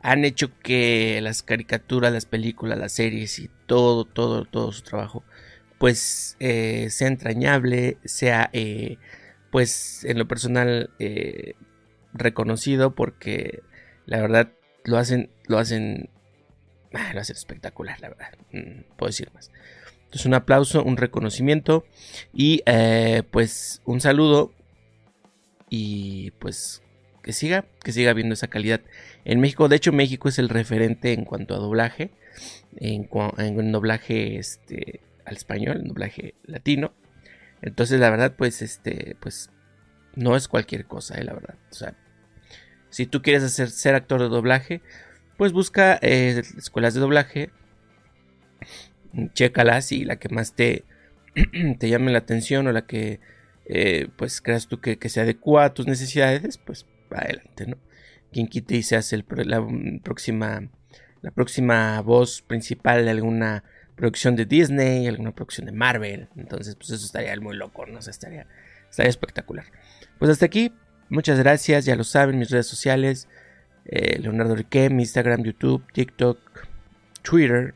Han 0.01 0.23
hecho 0.23 0.51
que 0.59 1.19
las 1.23 1.41
caricaturas, 1.41 2.13
las 2.13 2.25
películas, 2.25 2.77
las 2.77 2.91
series 2.93 3.39
y 3.39 3.49
todo, 3.65 4.05
todo, 4.05 4.45
todo 4.45 4.71
su 4.71 4.83
trabajo, 4.83 5.23
pues 5.79 6.37
eh, 6.39 6.89
sea 6.91 7.07
entrañable, 7.07 7.97
sea, 8.05 8.51
eh, 8.53 8.97
pues 9.51 10.03
en 10.05 10.19
lo 10.19 10.27
personal, 10.27 10.91
reconocido 12.13 12.93
porque 12.95 13.63
la 14.05 14.21
verdad 14.21 14.51
lo 14.83 14.97
hacen, 14.97 15.31
lo 15.47 15.57
hacen, 15.57 16.09
ah, 16.93 17.11
lo 17.13 17.21
hacen 17.21 17.35
espectacular, 17.35 17.99
la 17.99 18.09
verdad. 18.09 18.33
Mm, 18.51 18.81
puedo 18.97 19.09
decir 19.09 19.31
más. 19.33 19.51
Entonces 20.15 20.27
un 20.27 20.33
aplauso, 20.35 20.81
un 20.81 20.95
reconocimiento 20.95 21.83
y 22.33 22.63
eh, 22.67 23.23
pues 23.31 23.81
un 23.83 23.99
saludo 23.99 24.53
y 25.69 26.31
pues 26.39 26.81
que 27.21 27.33
siga, 27.33 27.65
que 27.83 27.91
siga 27.91 28.11
habiendo 28.11 28.33
esa 28.33 28.47
calidad 28.47 28.79
en 29.25 29.41
México. 29.41 29.67
De 29.67 29.75
hecho 29.75 29.91
México 29.91 30.29
es 30.29 30.39
el 30.39 30.47
referente 30.47 31.11
en 31.11 31.25
cuanto 31.25 31.53
a 31.53 31.57
doblaje, 31.57 32.11
en, 32.77 33.09
en 33.39 33.71
doblaje 33.73 34.37
este, 34.37 35.01
al 35.25 35.35
español, 35.35 35.81
en 35.81 35.89
doblaje 35.89 36.33
latino. 36.45 36.93
Entonces 37.61 37.99
la 37.99 38.09
verdad 38.09 38.35
pues 38.37 38.61
este 38.61 39.17
pues 39.19 39.49
no 40.15 40.37
es 40.37 40.47
cualquier 40.47 40.85
cosa, 40.85 41.15
eh, 41.15 41.25
la 41.25 41.33
verdad. 41.33 41.55
O 41.71 41.75
sea, 41.75 41.93
si 42.89 43.05
tú 43.05 43.21
quieres 43.21 43.43
hacer, 43.43 43.69
ser 43.69 43.95
actor 43.95 44.21
de 44.21 44.29
doblaje, 44.29 44.81
pues 45.35 45.51
busca 45.51 45.99
eh, 46.01 46.41
escuelas 46.57 46.93
de 46.93 47.01
doblaje 47.01 47.49
chécalas 49.33 49.91
y 49.91 50.03
la 50.03 50.17
que 50.17 50.29
más 50.29 50.53
te, 50.53 50.83
te 51.79 51.89
llame 51.89 52.11
la 52.11 52.19
atención 52.19 52.67
o 52.67 52.71
la 52.71 52.85
que 52.85 53.19
eh, 53.65 54.09
pues 54.15 54.41
creas 54.41 54.67
tú 54.67 54.79
que, 54.79 54.97
se 55.09 55.21
adecua 55.21 55.65
a 55.65 55.73
tus 55.73 55.87
necesidades, 55.87 56.57
pues 56.57 56.85
adelante, 57.11 57.67
¿no? 57.67 57.77
Quien 58.31 58.47
quite 58.47 58.75
y 58.75 58.83
se 58.83 58.95
hace 58.95 59.17
la 59.17 59.65
próxima, 60.03 60.69
la 61.21 61.31
próxima 61.31 62.01
voz 62.01 62.41
principal 62.41 63.05
de 63.05 63.11
alguna 63.11 63.63
producción 63.95 64.35
de 64.35 64.45
Disney, 64.45 65.07
alguna 65.07 65.33
producción 65.33 65.65
de 65.65 65.71
Marvel. 65.71 66.27
Entonces, 66.35 66.75
pues 66.75 66.89
eso 66.91 67.05
estaría 67.05 67.35
muy 67.39 67.55
loco, 67.55 67.85
¿no? 67.85 67.99
estaría, 67.99 68.45
estaría 68.89 69.09
espectacular. 69.09 69.65
Pues 70.19 70.29
hasta 70.29 70.45
aquí, 70.45 70.73
muchas 71.09 71.39
gracias, 71.39 71.85
ya 71.85 71.95
lo 71.95 72.03
saben, 72.03 72.37
mis 72.37 72.49
redes 72.49 72.67
sociales, 72.67 73.27
eh, 73.85 74.19
Leonardo 74.19 74.55
Riquem, 74.55 74.99
Instagram, 74.99 75.43
YouTube, 75.43 75.83
TikTok, 75.93 76.39
Twitter, 77.21 77.73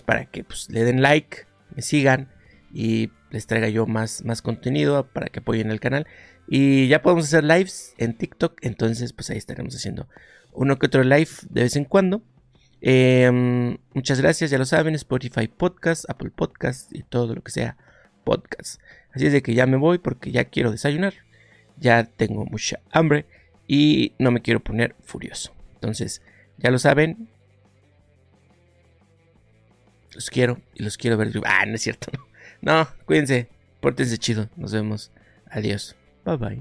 para 0.00 0.26
que 0.26 0.44
pues, 0.44 0.70
le 0.70 0.84
den 0.84 1.02
like, 1.02 1.46
me 1.74 1.82
sigan 1.82 2.28
y 2.72 3.10
les 3.30 3.46
traiga 3.46 3.68
yo 3.68 3.86
más, 3.86 4.24
más 4.24 4.40
contenido 4.42 5.06
para 5.12 5.26
que 5.26 5.40
apoyen 5.40 5.70
el 5.70 5.80
canal. 5.80 6.06
Y 6.48 6.88
ya 6.88 7.02
podemos 7.02 7.26
hacer 7.26 7.44
lives 7.44 7.94
en 7.98 8.16
TikTok. 8.16 8.58
Entonces 8.62 9.12
pues 9.12 9.30
ahí 9.30 9.38
estaremos 9.38 9.74
haciendo 9.74 10.08
uno 10.52 10.78
que 10.78 10.86
otro 10.86 11.02
live 11.02 11.30
de 11.50 11.62
vez 11.62 11.76
en 11.76 11.84
cuando. 11.84 12.22
Em, 12.80 13.78
muchas 13.94 14.20
gracias, 14.20 14.50
ya 14.50 14.58
lo 14.58 14.64
saben, 14.64 14.94
Spotify 14.96 15.46
Podcast, 15.46 16.04
Apple 16.08 16.30
Podcast 16.34 16.92
y 16.92 17.04
todo 17.04 17.34
lo 17.34 17.42
que 17.42 17.52
sea 17.52 17.76
podcast. 18.24 18.80
Así 19.12 19.26
es 19.26 19.32
de 19.32 19.42
que 19.42 19.54
ya 19.54 19.66
me 19.66 19.76
voy 19.76 19.98
porque 19.98 20.32
ya 20.32 20.46
quiero 20.46 20.70
desayunar. 20.70 21.14
Ya 21.76 22.04
tengo 22.04 22.44
mucha 22.44 22.80
hambre 22.90 23.26
y 23.66 24.12
no 24.18 24.30
me 24.30 24.42
quiero 24.42 24.60
poner 24.60 24.96
furioso. 25.02 25.52
Entonces, 25.74 26.22
ya 26.58 26.70
lo 26.70 26.78
saben, 26.78 27.28
los 30.14 30.30
quiero 30.30 30.60
y 30.74 30.82
los 30.82 30.96
quiero 30.96 31.16
ver. 31.16 31.30
Ah, 31.44 31.64
no 31.66 31.74
es 31.74 31.82
cierto. 31.82 32.10
No, 32.60 32.86
cuídense. 33.06 33.48
Pórtense 33.80 34.18
chido. 34.18 34.48
Nos 34.56 34.72
vemos. 34.72 35.10
Adiós. 35.50 35.96
Bye 36.24 36.36
bye. 36.36 36.58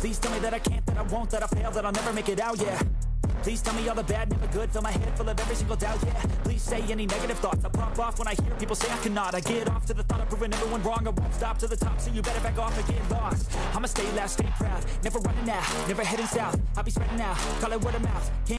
Please 0.00 0.18
tell 0.18 0.32
me 0.32 0.38
that 0.38 0.54
I 0.54 0.58
can't, 0.58 0.84
that 0.86 0.96
I 0.96 1.02
won't, 1.02 1.28
that 1.30 1.42
I 1.42 1.46
fail, 1.48 1.70
that 1.70 1.84
I'll 1.84 1.92
never 1.92 2.12
make 2.14 2.30
it 2.30 2.40
out, 2.40 2.58
yeah. 2.58 2.80
Please 3.42 3.62
tell 3.62 3.74
me 3.74 3.88
all 3.88 3.94
the 3.94 4.02
bad, 4.02 4.30
never 4.30 4.46
good. 4.48 4.70
Fill 4.70 4.82
my 4.82 4.90
head 4.90 5.16
full 5.16 5.28
of 5.28 5.40
every 5.40 5.54
single 5.54 5.76
doubt, 5.76 5.98
yeah. 6.04 6.22
Please 6.44 6.62
say 6.62 6.82
any 6.90 7.06
negative 7.06 7.38
thoughts. 7.38 7.64
I 7.64 7.68
pop 7.68 7.98
off 7.98 8.18
when 8.18 8.28
I 8.28 8.34
hear 8.34 8.54
people 8.58 8.76
say 8.76 8.92
I 8.92 8.96
cannot. 8.98 9.34
I 9.34 9.40
get 9.40 9.68
off 9.70 9.86
to 9.86 9.94
the 9.94 10.02
thought 10.02 10.20
of 10.20 10.28
proving 10.28 10.52
everyone 10.52 10.82
wrong. 10.82 11.06
I 11.06 11.10
won't 11.10 11.34
stop 11.34 11.58
to 11.58 11.66
the 11.66 11.76
top, 11.76 12.00
so 12.00 12.10
you 12.10 12.22
better 12.22 12.40
back 12.40 12.58
off 12.58 12.76
and 12.76 12.86
get 12.86 13.10
lost. 13.10 13.50
I'ma 13.74 13.86
stay 13.86 14.10
loud, 14.12 14.30
stay 14.30 14.48
proud. 14.58 14.84
Never 15.02 15.18
running 15.20 15.48
out, 15.50 15.64
never 15.88 16.04
heading 16.04 16.26
south. 16.26 16.60
I'll 16.76 16.82
be 16.82 16.90
spreading 16.90 17.20
out, 17.20 17.36
call 17.60 17.72
it 17.72 17.80
word 17.80 17.94
of 17.94 18.02
mouth. 18.02 18.30
Can't 18.46 18.58